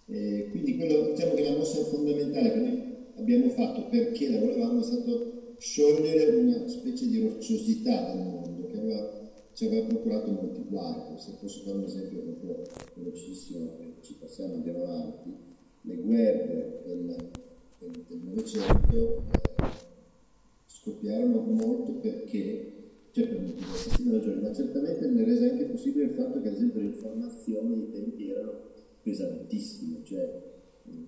[0.07, 4.81] Eh, quindi quello, diciamo che la mossa fondamentale che noi abbiamo fatto perché la volevamo
[4.81, 10.63] è stato sciogliere una specie di rocciosità del mondo che aveva, ci aveva procurato molti
[10.69, 11.19] guai.
[11.19, 12.63] Se posso fare un esempio proprio
[12.95, 15.35] velocissimo, ci passiamo, andiamo avanti,
[15.83, 19.65] le guerre del Novecento eh,
[20.67, 22.76] scoppiarono molto perché,
[23.25, 26.87] per moltissime ragioni, ma certamente ne rese anche possibile il fatto che ad esempio le
[26.87, 28.53] informazioni ai tempi erano
[29.03, 30.55] pesantissime, cioè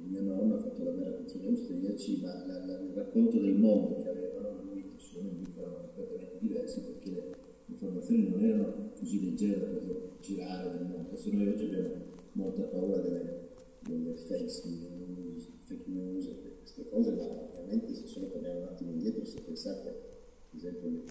[0.08, 3.98] mio nonno ha fatto la guerra gli austriaci, ma la, la, il racconto del mondo
[4.02, 9.24] che avevano lui e suo nemico erano completamente diversi perché le informazioni non erano così
[9.24, 11.08] leggere da girare nel mondo.
[11.08, 11.94] Adesso noi oggi abbiamo
[12.32, 13.48] molta paura delle,
[13.80, 16.28] delle fake news, fake news
[16.60, 21.02] queste cose, ma ovviamente se solo torniamo un attimo indietro, se pensate, ad esempio,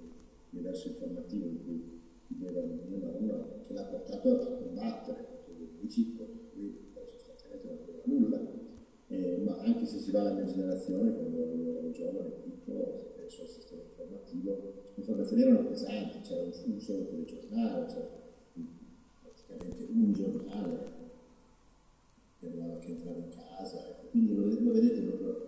[0.50, 6.16] l'universo informativo in cui viveva mio nonno, che l'ha portato a combattere contro gli nemici,
[6.16, 8.56] contro cui sostanzialmente non aveva nulla.
[9.10, 13.42] Eh, ma anche se si va alla mia generazione, quando io ero giovane, piccolo, penso
[13.44, 18.10] al sistema informativo, le informazioni erano pesanti, c'era un, un solo telegiornale, c'era
[19.24, 20.96] praticamente un giornale
[22.88, 24.08] che entrava in casa, ecco.
[24.12, 25.46] quindi lo, lo vedete proprio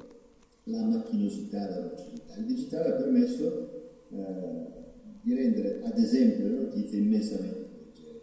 [0.66, 2.36] la macchinosità e la velocità.
[2.36, 3.70] Il digitale ha permesso
[4.10, 4.79] eh,
[5.30, 8.22] di rendere, ad esempio, le notizie immensamente leggere,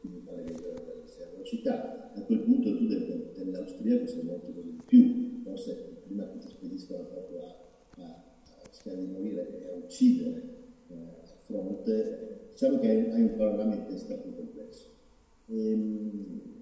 [0.00, 0.74] quindi fare vedere
[1.18, 2.12] la velocità.
[2.14, 7.04] A quel punto tu del, dell'austriaco sei molto di più, forse prima che ti spediscono
[7.06, 8.24] proprio a, a,
[8.84, 10.42] a di morire e a uccidere
[10.88, 14.94] eh, a fronte, diciamo che hai, un panorama in testa complesso.
[15.48, 16.54] Ehm,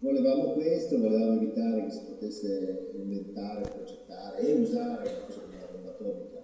[0.00, 5.90] Volevamo questo, volevamo evitare che si potesse inventare, progettare e usare la cosa una bomba
[5.90, 6.37] atomica,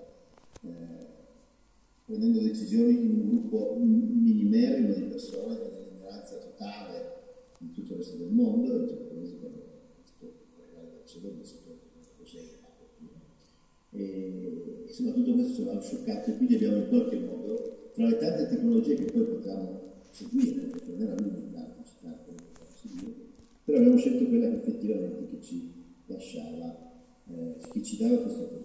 [2.05, 7.13] prendendo decisioni in un gruppo minimerrimo di persone che nell'ignoranza totale
[7.59, 9.63] di tutto il resto del mondo, i giapponesi quando
[10.59, 11.81] arrivare dal cielo non sapevano
[12.19, 12.63] cos'era.
[13.91, 18.19] E insomma tutto questo ci aveva scioccato e quindi abbiamo in qualche modo, tra le
[18.19, 21.73] tante tecnologie che poi potevamo seguire, perché non era l'unica,
[23.65, 25.73] però abbiamo scelto quella che effettivamente che ci
[26.07, 26.93] lasciava,
[27.29, 28.64] eh, che ci dava questa opportunità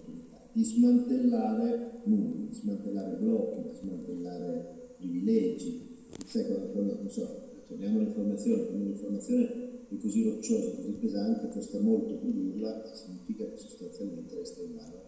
[0.51, 5.87] di smantellare muri, di smantellare blocchi, di smantellare privilegi.
[6.31, 9.45] Quando, quando non so, torniamo all'informazione, quando un'informazione
[9.89, 15.01] è così rocciosa, così pesante, costa molto produrla, significa che sostanzialmente resta in mano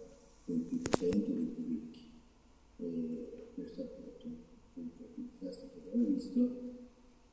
[0.45, 1.99] dei più potenti, dei più ricchi.
[2.77, 4.35] E questo è appunto un
[4.73, 6.69] punto più drastico che abbiamo visto.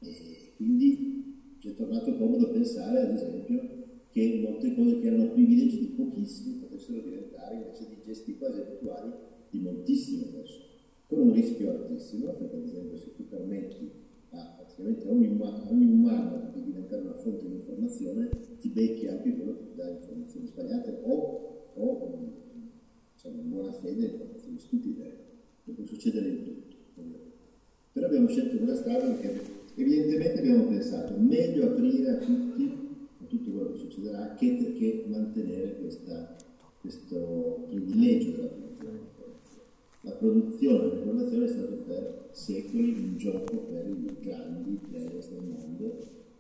[0.01, 3.78] E quindi ci è tornato comodo pensare, ad esempio,
[4.11, 9.13] che molte cose che erano privilegi di pochissimi potessero diventare invece di gesti quasi abituali
[9.51, 10.65] di moltissime persone,
[11.07, 13.91] con un rischio altissimo, perché ad esempio se tu permetti
[14.31, 18.29] a praticamente ogni, ogni umano di diventare una fonte di informazione,
[18.61, 22.19] ti becchi anche quello che ti dà informazioni sbagliate o, o
[23.15, 25.17] diciamo, in buona fede informazioni stupide,
[25.65, 26.77] che può succedere in tutto.
[27.93, 32.88] Però abbiamo scelto quella strada perché Evidentemente abbiamo pensato meglio aprire a tutti,
[33.29, 36.37] tutto quello che succederà, che, che mantenere questa,
[36.81, 39.17] questo privilegio della produzione.
[40.03, 45.97] La produzione dell'informazione è stata per secoli un gioco per i grandi players del mondo,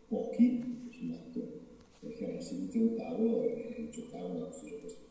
[0.09, 0.77] pochi,
[2.01, 5.07] perché erano seduti a un tavolo e giocavano a questo gioco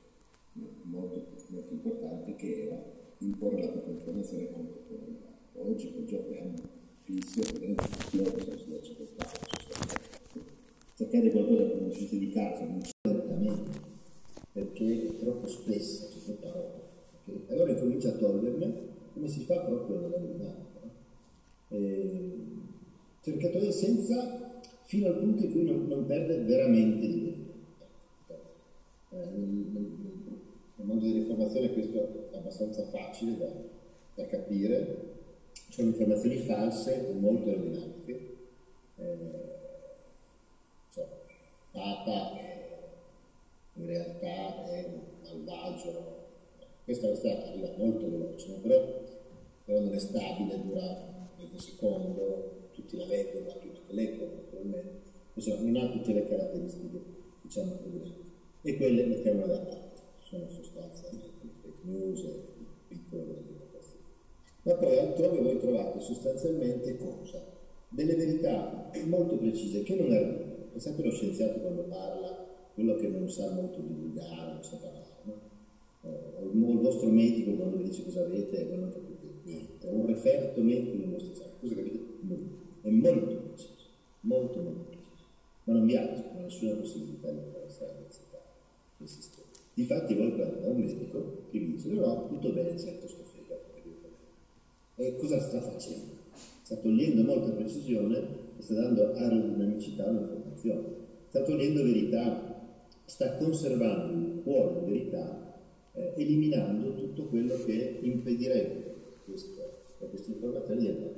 [0.83, 2.83] molto, molto importante che era
[3.19, 5.15] imporre la propria informazione come potere.
[5.53, 6.53] Oggi quel gioco è
[7.05, 9.46] inizio a vedere tutti loro cosa si lascia
[10.97, 13.79] Cercare qualcosa che non uscite di casa, non c'è lentamente,
[14.51, 16.79] perché è troppo spessa, c'è troppa roba.
[17.27, 17.41] Okay?
[17.49, 20.89] Allora incomincia a toglierle come si fa proprio nella dinamica.
[21.67, 22.31] Eh,
[23.21, 27.45] cerca togliere senza, fino al punto in cui non, non perde veramente di.
[29.11, 29.91] Eh, nel, nel,
[30.77, 33.51] nel, mondo dell'informazione questo è abbastanza facile da,
[34.15, 35.13] da capire,
[35.69, 38.35] sono informazioni false molto aerodinamiche.
[38.95, 39.65] Eh,
[40.97, 41.07] cioè,
[41.71, 42.39] Papa
[43.73, 46.25] in realtà è un malvagio
[46.83, 49.03] Questa strada arriva molto veloce, però,
[49.63, 55.01] però, non è stabile, dura mezzo secondo, tutti la leggono, la prima che leggono naturalmente,
[55.33, 56.99] insomma non ha tutte le caratteristiche
[57.41, 58.25] diciamo evidenti.
[58.63, 62.43] E quelle mettiamole da parte, sono sostanzialmente fake news e
[62.87, 64.05] piccole comunicazioni.
[64.63, 67.43] Ma poi altrove voi trovate sostanzialmente cosa?
[67.89, 70.46] Delle verità molto precise che non erano.
[70.77, 75.05] Pensate allo scienziato quando parla, quello che non sa molto divulgare, non sa parlare
[76.03, 80.61] o il vostro medico quando vi dice cosa avete voi non capite niente, un referto
[80.61, 81.99] medico nel vostro sangue, cosa capite?
[82.21, 82.47] Nulla.
[82.83, 83.73] È molto preciso,
[84.19, 85.25] molto molto preciso,
[85.63, 88.39] ma non vi ha nessuna possibilità di l'ansietà
[88.97, 89.47] del sistema.
[89.73, 93.65] Difatti voi prendete da un medico che vi dice no, tutto bene, certo sto fegato.
[94.97, 96.13] E cosa sta facendo?
[96.61, 98.17] Sta togliendo molta precisione
[98.59, 100.11] e sta dando aerodinamicità
[100.71, 102.55] all'informazione, sta togliendo verità,
[103.05, 105.59] sta conservando il cuore di verità
[105.93, 108.95] eh, eliminando tutto quello che impedirebbe
[109.25, 111.15] questo, queste informazioni di andare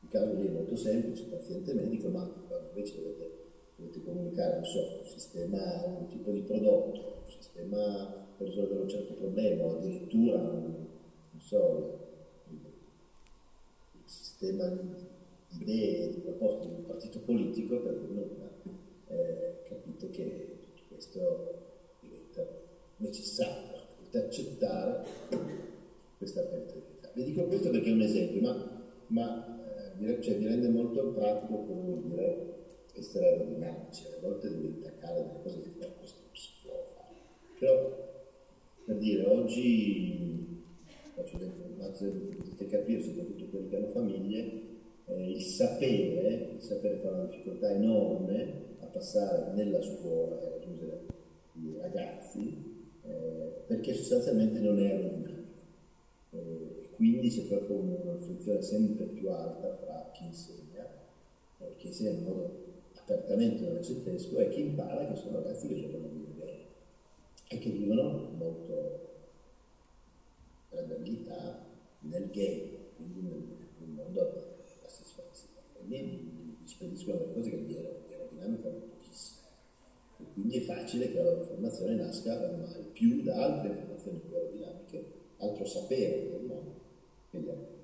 [0.00, 3.36] Il caso lì è molto semplice, paziente medico, ma quando invece dovete,
[3.76, 8.88] dovete comunicare, non so, un sistema, un tipo di prodotto, un sistema per risolvere un
[8.88, 11.98] certo problema, o addirittura, non so,
[12.48, 12.58] il,
[13.92, 18.51] il sistema di idee, di proposte di un partito politico, per nulla,
[19.12, 21.54] eh, capite che tutto questo
[22.00, 22.46] diventa
[22.96, 25.04] necessario da accettare
[26.16, 27.10] questa perdita.
[27.14, 31.64] Vi dico questo perché è un esempio, ma, ma eh, cioè, mi rende molto pratico
[31.64, 32.50] come vuol dire
[32.94, 37.14] essere aerodinamici, a volte devi attaccare delle cose che per questo non si può fare.
[37.58, 38.10] Però,
[38.84, 40.62] per dire, oggi,
[41.14, 44.62] faccio potete capire, soprattutto quelli che hanno famiglie,
[45.06, 51.06] eh, il sapere, il sapere fa una difficoltà enorme passare nella scuola e raggiungere
[51.54, 52.72] i ragazzi
[53.02, 55.40] eh, perché sostanzialmente non è aerodinamico.
[56.30, 60.86] Eh, quindi c'è proprio una funzione sempre più alta fra chi insegna,
[61.58, 62.60] eh, chi insegna in modo
[62.96, 66.58] apertamente novecentesco e chi impara, che sono ragazzi che giocano bene
[67.48, 69.00] e che vivono molto
[70.70, 70.98] grande
[72.00, 73.42] nel game, quindi nel,
[73.78, 75.60] nel mondo della soddisfazione.
[75.80, 77.56] E lì spediscono delle cose che
[78.46, 78.90] di aerodinamica non
[80.22, 84.34] e quindi è facile che la loro formazione nasca ormai più da altre formazioni più
[84.36, 86.74] aerodinamiche, altro sapere del mondo
[87.30, 87.80] che gli altri.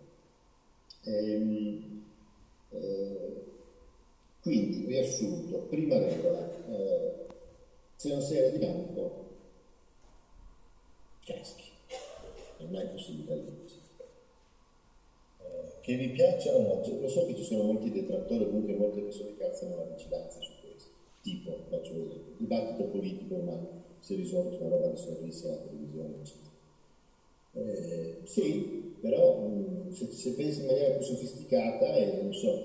[1.05, 2.05] Ehm,
[2.71, 3.43] eh,
[4.41, 7.27] quindi, riassunto, prima regola, eh,
[7.97, 9.27] se non sei aerodinamico,
[11.25, 11.71] caschi,
[12.59, 13.78] non hai possibilità di vincere.
[15.89, 19.01] Eh, che vi piaccia o no, lo so che ci sono molti detrattori, comunque molte
[19.01, 20.53] persone che alzano la vigilanza su
[21.23, 23.59] tipo, faccio vedere, il dibattito politico ormai
[24.01, 26.47] si è risolto una roba che sono vista alla televisione, eccetera.
[27.55, 32.63] Eh, sì, però mm, se, se, pensi in maniera più sofisticata e non so,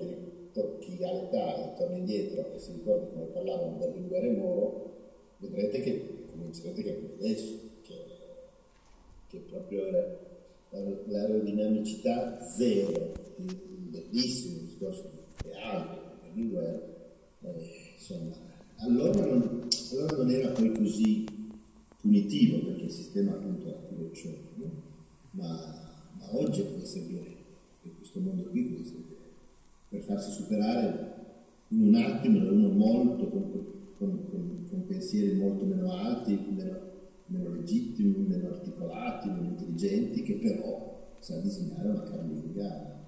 [0.80, 4.92] chi ha l'età e torna indietro e si ricorda come parlavano Berlinguer e Moro,
[5.38, 8.04] vedrete che comincerete a capire adesso che,
[9.28, 10.32] che proprio
[11.06, 13.12] l'aerodinamicità zero,
[13.90, 15.10] bellissimo il discorso
[15.42, 16.00] di Aldo,
[16.32, 16.94] di Berlinguer,
[17.42, 18.34] eh, insomma,
[18.76, 21.24] allora non, allora non, era poi così
[22.00, 24.70] punitivo perché il sistema appunto era più veloce, no?
[25.32, 25.48] ma,
[26.18, 27.36] ma, oggi può servire,
[27.82, 29.20] in questo mondo qui può servire,
[29.88, 31.12] per farsi superare
[31.68, 33.50] in un attimo da uno molto con,
[33.96, 36.92] con, con, con, pensieri molto meno alti, meno,
[37.26, 43.02] meno legittimi, meno articolati, meno intelligenti, che però sa disegnare una carlinga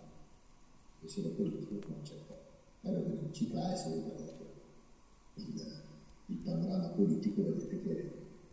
[1.01, 2.35] che sia politico con una certa
[2.83, 3.89] aerodinamicità e se
[5.35, 5.83] il,
[6.27, 8.11] il panorama politico, vedete che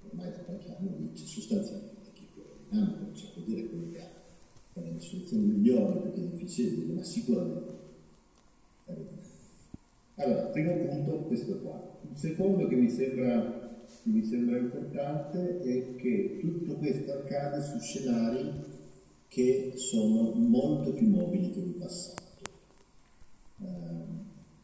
[0.10, 4.02] ormai da qualche anno dice sostanzialmente chi più dinamico, non si può dire quello che
[4.02, 4.22] ha
[4.82, 7.72] le soluzioni migliori perché è difficile ma sicuramente
[8.86, 8.94] è
[10.16, 12.00] Allora, primo punto, questo qua.
[12.10, 13.73] Il secondo che mi sembra
[14.04, 18.52] che mi sembra importante è che tutto questo accade su scenari
[19.30, 22.22] che sono molto più mobili che in passato.
[23.62, 23.66] Eh,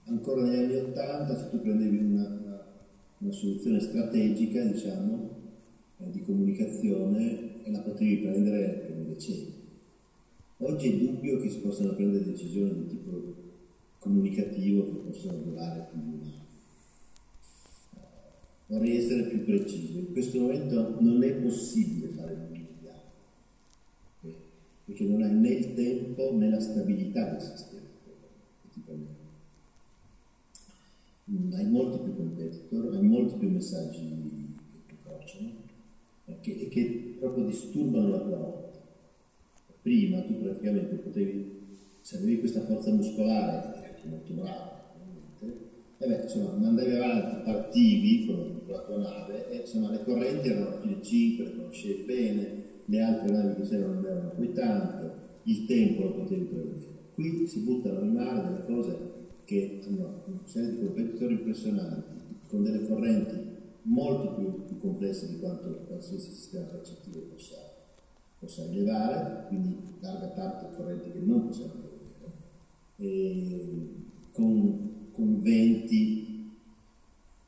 [0.07, 2.65] ancora negli anni Ottanta, se tu prendevi una,
[3.19, 5.29] una, soluzione strategica, diciamo,
[5.99, 9.53] eh, di comunicazione la potevi prendere per un decennio.
[10.57, 13.33] Oggi è dubbio che si possano prendere decisioni di tipo
[13.99, 16.38] comunicativo che possono durare più di un anno.
[18.70, 23.01] Vorrei essere più preciso, in questo momento non è possibile fare un miliardo,
[24.22, 24.36] eh,
[24.86, 27.80] perché non hai né il tempo né la stabilità del sistema
[31.59, 35.51] hai molti più competitor, hai molti più messaggi che tu crociano,
[36.26, 38.78] eh, che, che proprio disturbano la tua notte.
[39.82, 45.67] Prima tu praticamente potevi, se avevi questa forza muscolare, eri anche molto bravo, ovviamente,
[45.97, 48.09] e beh, insomma, mandavi avanti, partivi
[48.89, 53.61] la nave e insomma le correnti erano fine 5, le conoscevi bene, le altre navi
[53.61, 55.11] che c'erano non erano poi tante,
[55.43, 56.97] il tempo lo potevi prevedere.
[57.13, 58.97] Qui si buttano in mare delle cose
[59.45, 62.17] che hanno una serie di competitori impressionanti,
[62.47, 63.47] con delle correnti
[63.83, 67.57] molto più, più complesse di quanto qualsiasi sistema recettivo possa,
[68.39, 71.73] possa rilevare, quindi larga parte correnti che non possiamo
[72.97, 73.97] prevedere,
[74.31, 76.38] con, con venti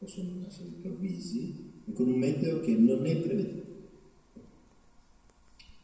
[0.02, 3.66] possono essere improvvisi e con un meteo che non è prevedibile.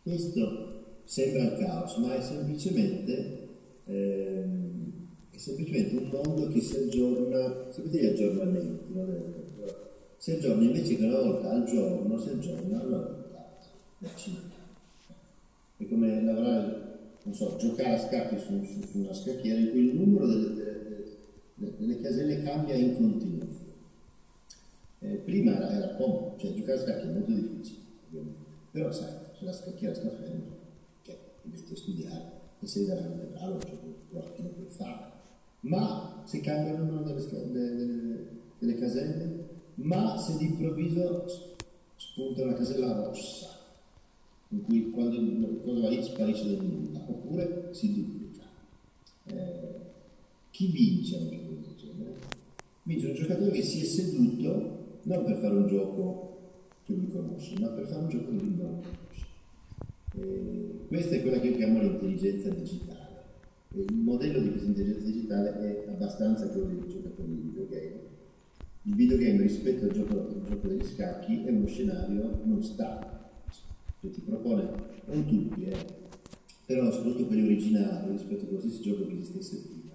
[0.01, 3.47] Questo sembra il caos, ma è semplicemente,
[3.85, 4.91] ehm,
[5.29, 9.05] è semplicemente un mondo che si aggiorna, sapete gli aggiornamenti, no?
[10.17, 13.59] si aggiorna invece che una volta al giorno si aggiorna una volta
[14.01, 14.55] al cinema.
[15.77, 16.81] È come lavorare,
[17.21, 20.53] non so, giocare a scacchi su, su, su una scacchiera in cui il numero delle,
[20.55, 23.66] delle, delle caselle cambia in continuo.
[24.99, 28.39] Eh, prima era, era comodo, cioè giocare a scacchi è molto difficile, ovviamente.
[28.71, 30.55] però sai, se la scacchiera sta ferma,
[31.03, 33.77] cioè, a studiare e sei veramente bravo, cioè,
[34.11, 35.11] non puoi fare.
[35.61, 38.27] Ma se cambia il numero delle, delle,
[38.57, 39.45] delle caselle,
[39.75, 41.25] ma se d'improvviso
[41.95, 43.55] spunta una casella rossa,
[44.49, 48.43] in cui quando cosa va lì sparisce del nulla, oppure si duplica.
[49.25, 49.75] Eh,
[50.49, 52.15] chi vince a un gioco del genere?
[52.83, 54.76] Vince un giocatore che si è seduto
[55.07, 56.37] non per fare un gioco
[56.83, 59.25] che lui conosce, ma per fare un gioco che lui non conosce.
[60.15, 63.05] Eh, questa è quella che io chiamo l'intelligenza digitale.
[63.73, 68.15] E il modello di questa intelligenza digitale è abbastanza quello dei giocatori di videogame.
[68.83, 73.15] Il videogame rispetto al gioco, al gioco degli scacchi è uno scenario non statico,
[74.01, 74.69] cioè ti propone
[75.05, 75.75] non tutti, eh,
[76.65, 79.93] però soprattutto quelli originali rispetto a qualsiasi gioco che esistesse prima,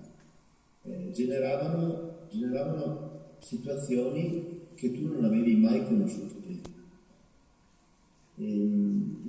[0.84, 6.60] eh, generavano, generavano situazioni che tu non avevi mai conosciuto prima.
[8.36, 8.70] E,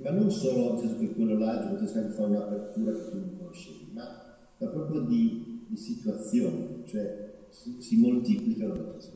[0.02, 3.38] ma non solo nel che quello là ti potesse anche fare un'apertura che tu non
[3.38, 9.10] conoscevi, ma, ma proprio di, di situazioni, cioè si, si moltiplicano le cose.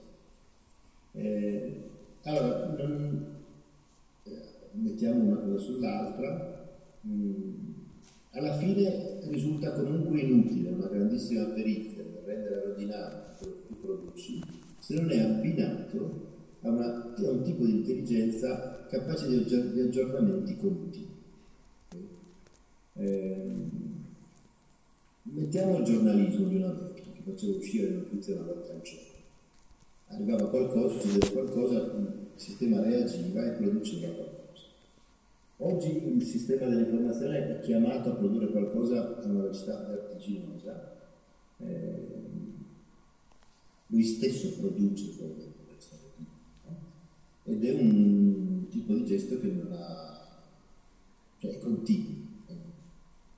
[1.13, 1.83] Eh,
[2.23, 3.27] allora, non,
[4.25, 4.31] eh,
[4.73, 6.69] mettiamo una cosa sull'altra,
[7.07, 7.53] mm,
[8.33, 14.43] alla fine risulta comunque inutile una grandissima perizia per rendere aerodinamico quello che tu produci
[14.89, 16.29] se non è abbinato
[16.63, 21.17] a, una, a un tipo di intelligenza capace di, aggior- di aggiornamenti continui.
[22.95, 23.55] Eh,
[25.25, 29.07] mettiamo il giornalismo di una volta, che faceva uscire le notizie una volta al giorno.
[30.07, 34.65] Arrivava qualcosa, succedeva qualcosa, il sistema reagiva e produceva qualcosa.
[35.59, 40.97] Oggi il sistema dell'informazione è chiamato a produrre qualcosa a una velocità vertiginosa.
[41.59, 42.08] Eh,
[43.89, 45.57] lui stesso produce quello
[47.49, 50.43] ed è un tipo di gesto che non ha,
[51.39, 52.27] cioè è continuo,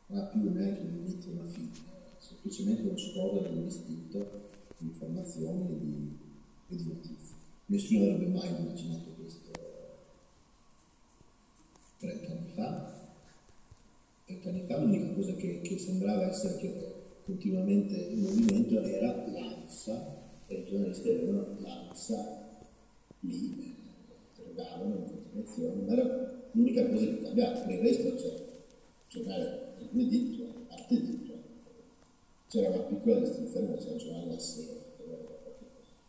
[0.09, 4.49] non ha più neanche un inizio e una fine, è semplicemente uno sfogo dell'istinto
[4.79, 6.17] di informazioni e di,
[6.71, 7.35] e di notizie.
[7.67, 9.51] Nessuno avrebbe mai immaginato questo
[11.99, 12.99] 30 anni fa.
[14.27, 16.95] 30 anni fa l'unica cosa che, che sembrava essere che
[17.25, 20.20] continuamente in movimento era l'ANSA,
[20.59, 22.49] i giornalisti avevano l'ANSA
[23.21, 23.75] lì
[24.37, 28.45] interrogavano in continuazione, ma era l'unica cosa che cambiava, per il resto c'era il
[29.09, 31.37] giornale lunedì, cioè martedì, cioè,
[32.49, 34.79] c'era una piccola distinzione, ma c'era il giornale la sera.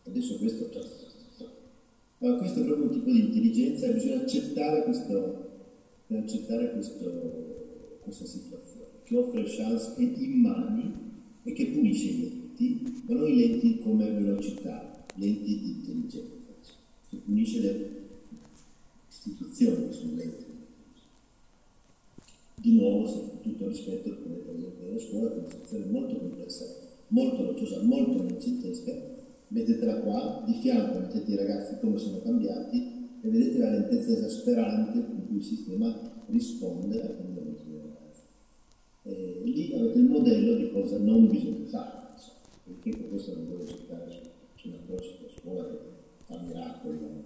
[0.03, 0.83] Adesso questo, cioè,
[2.17, 5.49] ma questo è proprio un tipo di intelligenza e bisogna accettare, questo,
[6.07, 10.93] accettare questo, questa situazione, che offre chance in mani
[11.43, 16.19] e che punisce i lenti, non i lenti come velocità, lenti di intelligenza,
[17.09, 17.89] che punisce le
[19.09, 20.45] istituzioni che sono lenti.
[22.55, 26.65] Di nuovo, se tutto rispetto come per esempio della scuola, è un'istituzione molto complessa,
[27.07, 28.93] molto rocciosa, molto lancitesca,
[29.47, 35.05] mettetela qua, di fianco mettete i ragazzi come sono cambiati e vedete la lentezza esasperante
[35.05, 35.93] con cui il sistema
[36.27, 38.21] risponde al cambiamento dei ragazzi.
[39.03, 42.00] E lì avete il modello di cosa non bisogna fare,
[42.71, 44.19] perché per questo non voglio cercare su,
[44.55, 45.77] su una corso di scuola che
[46.25, 47.23] fa miracoli, no?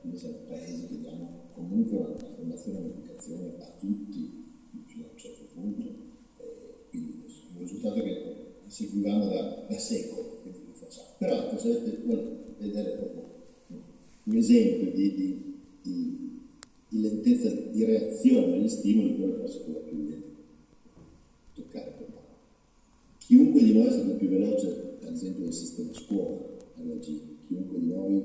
[0.00, 4.44] quindi siamo paesi che diamo comunque una, formazione e un'educazione a tutti
[4.86, 5.82] fino a un certo punto,
[6.38, 8.34] eh, quindi un risultato che
[8.66, 11.08] seguivamo da, da secoli, quindi lo facciamo.
[11.18, 13.24] Però ecco, se volete vedere proprio
[14.24, 16.40] un esempio di, di, di,
[16.88, 20.24] di lentezza di reazione agli stimoli, quello forse quello più evidente.
[21.54, 22.25] Toccare per mano.
[23.26, 26.46] Chiunque di noi è stato più veloce, ad esempio, del sistema scuola
[26.76, 27.24] a reagire.
[27.48, 28.22] Chiunque di noi,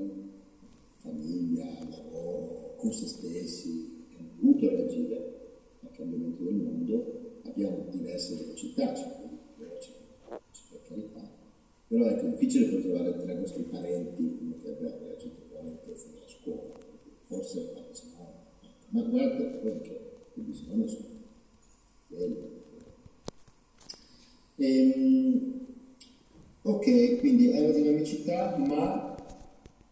[0.97, 8.93] famiglia, lavoro, con se stessi, ha voluto reagire al cambiamento del mondo, abbiamo diverse velocità,
[8.93, 9.11] cioè,
[9.57, 9.89] veloci,
[10.69, 11.27] per carità.
[11.87, 15.57] Però ecco, è difficile poi trovare tra i nostri parenti come che abbiamo reagito con
[15.57, 16.77] la lentezza della scuola.
[17.23, 17.73] Forse.
[18.89, 19.99] Ma guardate quello che
[20.35, 21.07] il bisogno sono
[22.07, 22.59] quelli.
[24.61, 25.65] Ehm,
[26.61, 29.15] ok, quindi aerodinamicità, ma,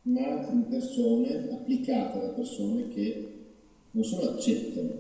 [0.03, 3.33] ma in persone, applicata da persone che
[3.91, 4.91] non solo accettano,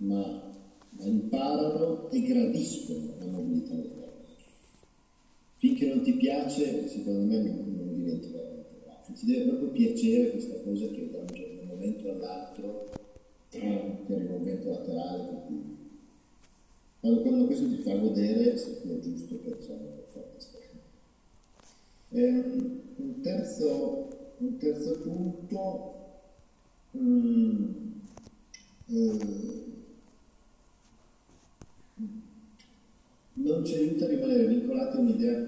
[0.00, 0.50] ma,
[0.90, 4.24] ma imparano e gradiscono la mobilità del corpo.
[5.56, 9.12] Finché non ti piace, secondo me non, non diventi veramente bravo.
[9.12, 12.88] Ti deve proprio piacere questa cosa che da un, momento all'altro
[13.50, 15.75] per il movimento laterale
[17.00, 19.96] quando, quando questo ti fa godere, se è giusto per forza
[22.10, 25.94] ehm, un, terzo, un terzo punto
[26.96, 27.64] mm,
[28.88, 29.64] eh,
[33.34, 35.46] non ci aiuta a rimanere vincolati a un'idea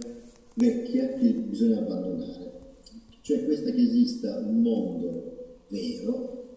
[0.54, 2.76] vecchia che bisogna abbandonare,
[3.22, 6.56] cioè questa che esista un mondo vero,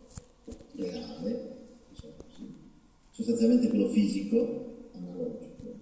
[0.74, 1.50] reale,
[1.90, 2.54] diciamo così,
[3.12, 4.71] sostanzialmente quello fisico,
[5.22, 5.78] analogico,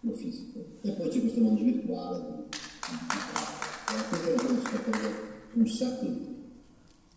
[0.00, 0.64] lo fisico.
[0.82, 2.44] E poi c'è questo mondo virtuale.
[3.88, 5.20] Eh, questa è una cosa sta
[5.54, 6.30] un sacco di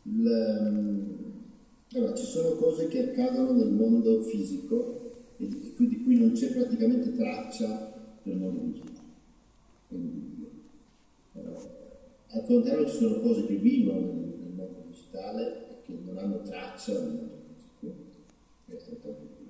[0.08, 0.28] il,
[1.94, 6.52] allora, ci sono cose che accadono nel mondo fisico e di, di cui non c'è
[6.52, 7.94] praticamente traccia
[8.24, 8.94] nel mondo digitale.
[9.88, 10.50] Quindi,
[11.34, 11.42] eh,
[12.28, 16.42] al contrario ci sono cose che vivono nel, nel mondo digitale e che non hanno
[16.42, 17.96] traccia nel mondo fisico,
[18.68, 19.46] è altrettanto più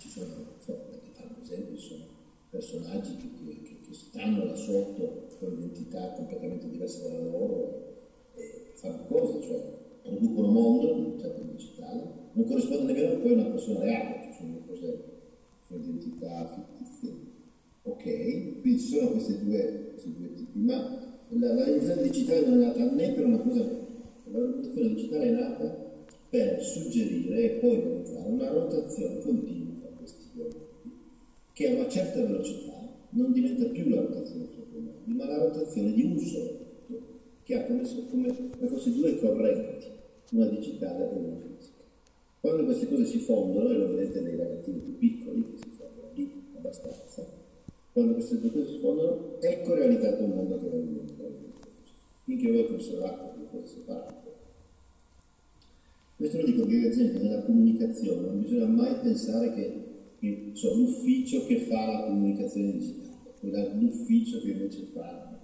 [0.11, 2.03] sono, so, per fare esempio, sono
[2.49, 9.05] personaggi che, che, che, stanno là sotto con identità completamente diverse dalla loro e fanno
[9.07, 12.03] cose, cioè producono mondo in un certo digitale,
[12.33, 15.03] non corrisponde nemmeno poi a una persona reale, ci sono cose,
[15.65, 17.29] sono identità fittizie.
[17.83, 18.03] Ok,
[18.61, 22.91] quindi ci sono questi due, questi due tipi, ma la, rivoluzione digitale non è nata
[22.91, 25.89] né per una cosa, la rivoluzione digitale è nata
[26.29, 29.60] per suggerire e poi realizzare una rotazione continua
[31.61, 32.73] che a una certa velocità
[33.11, 36.57] non diventa più la rotazione mondi, ma la rotazione di un solo
[36.87, 37.03] punto,
[37.43, 39.85] che ha come, come, come fosse due correnti,
[40.31, 41.77] una digitale e una fisica.
[42.39, 46.09] Quando queste cose si fondono, e lo vedete nei ragazzini più piccoli, che si fondono
[46.15, 47.27] lì abbastanza,
[47.93, 50.99] quando queste due cose si fondono, ecco realizzato un mondo che va in
[52.23, 54.29] Finché voi conservate le cose separate.
[56.15, 59.90] Questo lo dico perché, ad esempio, nella comunicazione non bisogna mai pensare che
[60.53, 65.39] cioè, l'ufficio che fa la comunicazione digitale, l'ufficio che invece fa...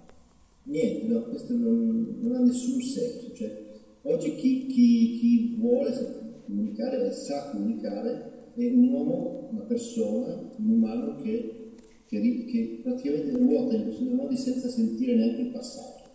[0.64, 3.32] Niente, no, questo non, non, ha nessun senso.
[3.34, 3.64] Cioè,
[4.02, 11.16] oggi chi, chi, chi vuole comunicare sa comunicare è un uomo, una persona, un umano
[11.16, 11.72] che,
[12.06, 16.06] che, che praticamente ruota in questi modi senza sentire neanche il passaggio.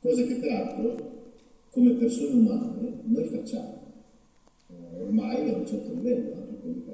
[0.00, 1.12] Cosa che peraltro
[1.70, 3.83] come persone umane noi facciamo
[5.00, 6.92] ormai a un certo livello, anche quelli che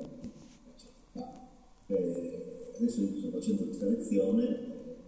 [1.13, 1.49] ma,
[1.87, 4.59] eh, adesso sto facendo questa lezione,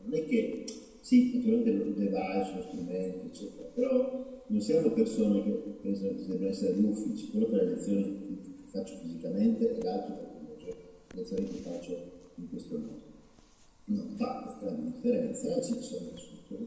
[0.05, 0.65] non è che
[1.01, 5.51] sì, naturalmente il device, lo strumento, eccetera, però non siamo persone che
[5.83, 10.15] pensano che debbano essere gli uffici, quello per le lezioni che faccio fisicamente e l'altro
[10.15, 10.29] per
[10.67, 10.75] le
[11.15, 11.97] lezioni che faccio
[12.37, 13.11] in questo modo.
[13.85, 16.11] Non fa grande differenza, sì, sono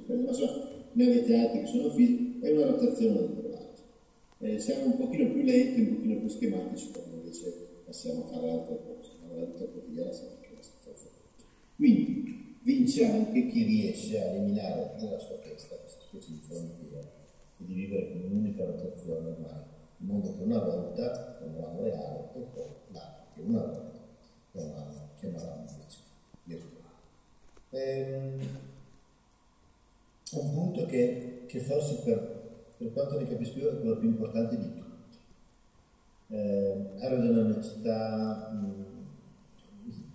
[0.07, 3.44] ma insomma, ne avete altri che sono fisici, è una rotazione
[4.39, 8.51] eh, siamo un pochino più lenti, un pochino più schematici quando invece passiamo a fare
[8.51, 11.07] altre cose, ma la vita quotidiana siamo anche la stessa
[11.75, 17.65] Quindi vince anche chi riesce a eliminare nella sua testa questa specie di frontiera e
[17.65, 19.63] di vivere con un'unica rotazione ormai.
[19.99, 24.03] Il mondo che una volta è un reale e poi l'altro che una volta
[24.51, 25.99] è un invece
[26.43, 26.83] virtuale.
[27.69, 28.39] Ehm,
[30.31, 32.34] un punto che, che forse per
[32.77, 34.83] per quanto ne capisco io è quello più importante di tutti.
[36.27, 38.51] Eh, aerodinamicità,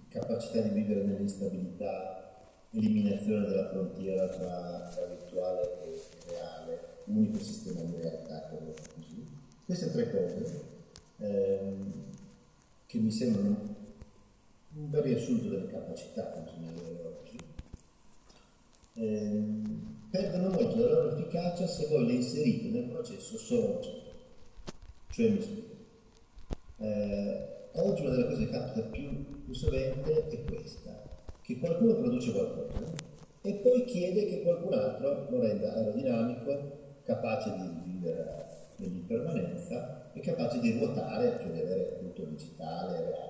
[0.08, 2.38] capacità di vivere nell'instabilità,
[2.72, 9.26] eliminazione della frontiera tra, tra virtuale e reale, unico sistema di realtà, così.
[9.64, 10.64] Queste tre cose
[11.18, 11.72] eh,
[12.86, 13.76] che mi sembrano
[14.72, 17.38] un bel riassunto delle capacità che bisogna avere oggi.
[18.94, 19.42] Eh,
[20.10, 23.80] perdono molto la loro efficacia se voi le inserite nel processo solo.
[25.10, 25.68] Cioè mi spiego.
[26.78, 31.02] Eh, oggi una delle cose che capita più, più sovente è questa,
[31.42, 33.08] che qualcuno produce qualcosa
[33.42, 38.46] e poi chiede che qualcun altro lo renda aerodinamico, capace di vivere
[38.76, 43.28] nell'impermanenza e capace di ruotare, cioè di avere tutto digitale, reale.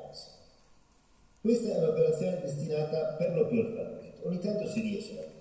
[1.40, 4.26] Questa è un'operazione destinata per lo più al fallimento.
[4.26, 5.39] Ogni tanto si riesce a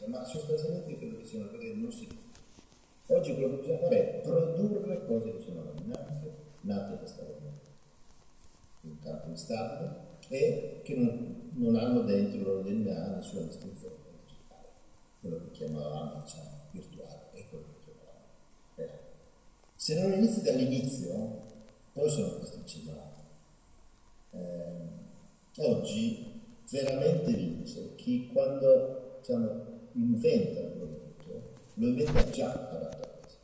[0.00, 3.14] cosa, ma sostanzialmente credo che sia una cosa che non si fa.
[3.14, 7.38] Oggi quello che bisogna fare è produrre cose che sono nate, nate da stare
[8.82, 14.68] in campo instabile e che non, non hanno dentro nessuna distinzione digitale.
[15.20, 18.24] Quello che chiamavamo diciamo, virtuale e quello che chiamavamo
[18.76, 18.98] reale.
[19.74, 21.42] Se non inizi dall'inizio,
[21.92, 23.08] poi sono cellulari.
[24.32, 24.88] Eh,
[25.56, 26.40] oggi
[26.70, 31.10] veramente vince chi quando diciamo, inventa un prodotto
[31.74, 33.38] lo inventa già adatto a questo.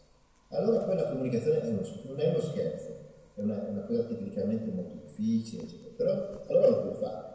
[0.48, 2.88] Allora quella comunicazione è uno, non è uno scherzo,
[3.34, 5.94] è una, una, cosa tecnicamente molto difficile, eccetera.
[5.96, 7.34] però allora lo puoi fare.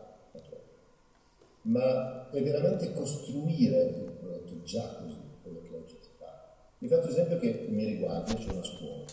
[1.64, 6.56] Ma è veramente costruire il prodotto già così, quello che oggi si fa.
[6.80, 9.06] Vi faccio esempio che mi riguarda, c'è una scuola.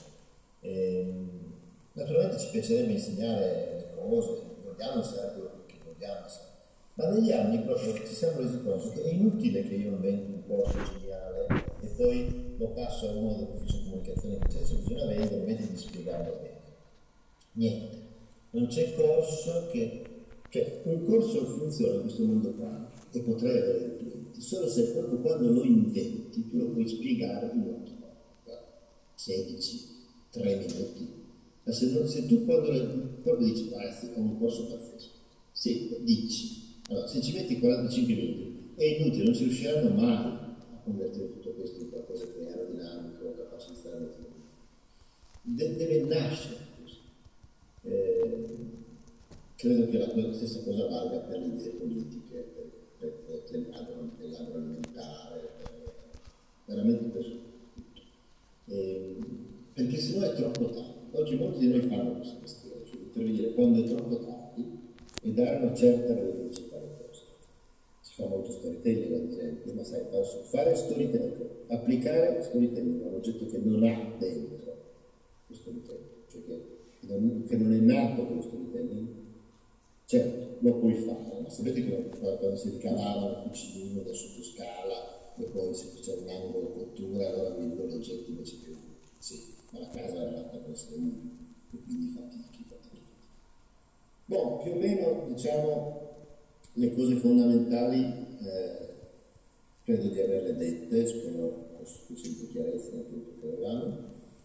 [0.61, 1.53] E, ehm,
[1.93, 6.27] naturalmente ci piacerebbe insegnare le cose, vogliamo insegnare quello vogliamo,
[6.99, 10.45] ma negli anni proprio ci siamo resi conto che è inutile che io inventi un
[10.49, 11.47] corso geniale
[11.81, 15.77] e poi lo passo a uno dell'ufficio comunicazione che c'è, se bisogna vendere, invece di
[15.77, 16.61] spiegarlo bene.
[17.53, 17.97] Niente,
[18.51, 20.03] non c'è corso che...
[20.49, 24.91] cioè un corso funziona in questo mondo qua e potrei avere dei clienti, solo se
[24.91, 27.93] proprio quando lo inventi tu lo puoi spiegare in 8
[28.45, 28.59] ore,
[29.15, 29.87] 16,
[30.31, 31.09] 3 minuti.
[31.63, 35.11] Ma se, non, se tu quando proprio dici, ragazzi, ho un corso pazzesco,
[35.53, 36.67] se dici,
[37.07, 41.81] se ci metti 45 minuti è inutile, non ci riusciranno mai a convertire tutto questo
[41.81, 44.37] in qualcosa è aerodinamico, capace di stare nel tempo.
[45.43, 46.97] De- deve nascere così.
[47.83, 48.57] Eh,
[49.57, 52.53] credo che la stessa cosa valga per le idee politiche,
[52.99, 55.51] per, per, per l'agroalimentare,
[56.65, 58.01] veramente per tutto.
[58.67, 59.17] Eh,
[59.75, 60.97] perché se no è troppo tardi.
[61.11, 64.79] Oggi molti di noi fanno questo mestiere, cioè intervenire quando è troppo tardi
[65.23, 66.78] e dare una certa velocità
[68.19, 70.03] fa molto storytelling ad esempio, ma sai,
[70.51, 74.77] fare storytelling, applicare storytelling a un oggetto che non ha dentro
[75.47, 79.09] lo storytelling, cioè che non, che non è nato con lo storytelling,
[80.05, 85.45] certo, lo puoi fare, ma sapete che quando si ricavava un cucinino da sottoscala e
[85.45, 88.77] poi si faceva un angolo cottura, allora vedo l'oggetto invece più.
[89.19, 91.15] Sì, ma la casa era fatta per essere una,
[91.71, 92.47] e quindi fatichi.
[94.25, 96.18] Boh, più o meno diciamo
[96.79, 98.89] le cose fondamentali eh,
[99.83, 103.97] credo di averle dette, spero ho sufficiente chiarezza nel tempo che avevamo.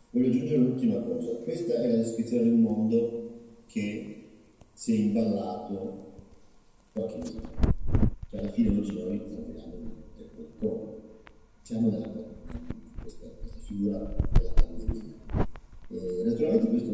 [0.10, 3.32] Voglio aggiungere un'ultima cosa, questa è la descrizione di un mondo
[3.68, 4.30] che
[4.74, 6.12] si è imballato
[6.92, 7.72] qualche fa.
[8.30, 10.30] Cioè alla fine oggi noi parliamo del
[10.60, 11.02] corpo,
[11.62, 12.10] siamo nella
[13.00, 15.48] questa, questa figura della pandemia.
[15.90, 16.92] E naturalmente questo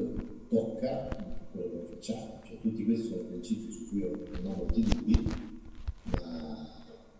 [0.49, 1.07] tocca
[1.51, 5.27] quello che facciamo tutti questi sono principi su cui non ho molti dubbi,
[6.03, 6.67] ma,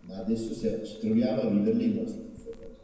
[0.02, 2.76] ma adesso se, ci troviamo a viverli in situazione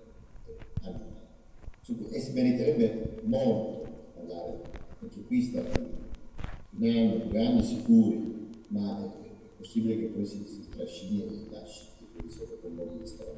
[0.83, 4.63] allora, e si meriterebbe molto parlare,
[5.01, 10.45] perché qui sta un anno, due anni sicuri, ma è, è possibile che poi si,
[10.47, 13.35] si trascini e lasci, quindi siete con modo di stare.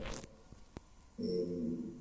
[1.16, 1.96] E,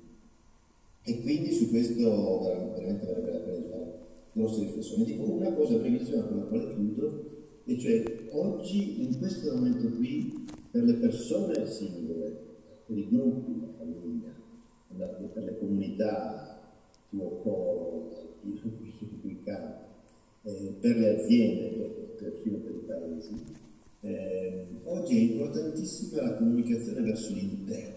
[1.02, 2.42] e quindi su questo
[2.74, 4.07] veramente varrebbe la pena di fare
[4.38, 5.04] nostre riflessioni.
[5.04, 7.24] Dico una cosa brevissima con la quale chiudo,
[7.64, 12.46] e cioè oggi, in questo momento qui, per le persone singole,
[12.86, 14.34] per i gruppi, la famiglia,
[15.32, 16.60] per le comunità,
[17.10, 18.60] tuo coro, il
[19.20, 19.86] cui campo,
[20.42, 23.44] eh, per le aziende, perfino per i paesi,
[24.00, 27.96] eh, oggi è importantissima la comunicazione verso l'interno.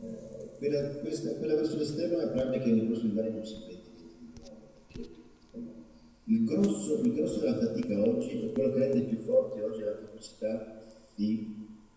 [0.00, 3.81] Eh, quella, questa, quella, verso l'esterno è probabile che nei prossimi anni non si vede
[6.32, 9.84] il grosso, il grosso, della fatica oggi, e quello che rende più forti oggi è
[9.84, 10.80] la capacità
[11.14, 11.54] di,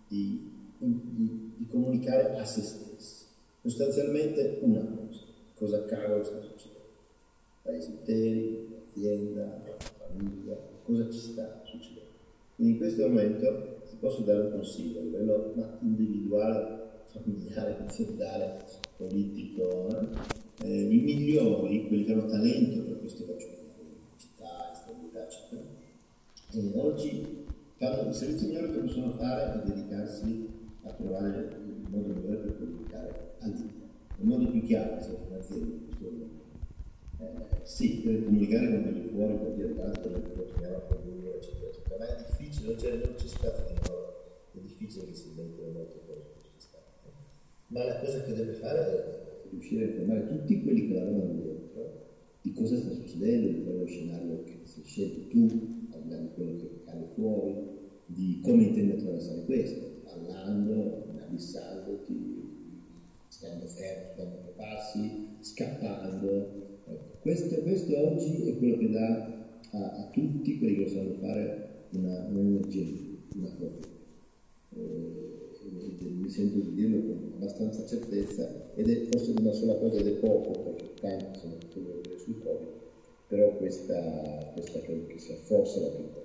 [0.10, 3.24] di, di, di, comunicare a se stessi.
[3.62, 5.24] Sostanzialmente una cosa,
[5.56, 6.74] cosa cavolo sta succedendo?
[7.62, 9.64] Paesi interi, azienda,
[9.98, 12.04] famiglia, cosa ci sta succedendo?
[12.56, 18.66] Quindi in questo momento ti posso dare un consiglio a livello individuale, familiare, aziendale,
[18.98, 20.44] politico, eh?
[20.64, 23.26] Eh, i migliori, quelli che hanno talento per questo
[25.28, 27.46] e oggi
[27.78, 30.48] fanno il servizio migliore che possono fare è dedicarsi
[30.84, 33.84] a trovare il modo migliore per comunicare all'India.
[34.18, 36.44] Il modo più chiaro, se un'azienda in questo momento,
[37.20, 41.68] eh, sì, deve comunicare con quelli fuori, per dire tanto, noi continuiamo a produrre, eccetera,
[41.68, 44.14] eccetera, ma è difficile, c'è, non c'è spazio di nuovo,
[44.54, 47.12] è difficile che si inventino molte cose in questo stato.
[47.68, 52.05] Ma la cosa che deve fare è riuscire a informare tutti quelli che lavorano dentro
[52.46, 55.48] di cosa sta succedendo, di quello scenario che è scelto tu,
[55.90, 57.56] al di là di quello che cade fuori,
[58.06, 62.44] di come intendi attraversare questo, ballando, inabissandoti,
[63.30, 66.84] stando fermo, stando due passi, scappando.
[66.86, 71.14] Ecco, questo, questo, oggi è quello che dà a, a tutti quelli che lo sanno
[71.16, 72.86] fare un'energia,
[73.38, 73.90] una forza.
[74.76, 75.26] Eh,
[76.26, 80.14] mi sento di dirlo con abbastanza certezza ed è forse una sola cosa ed è
[80.14, 82.74] poco perché tanto sono quello sul Covid,
[83.28, 86.25] però questa, questa credo che sia forse la più.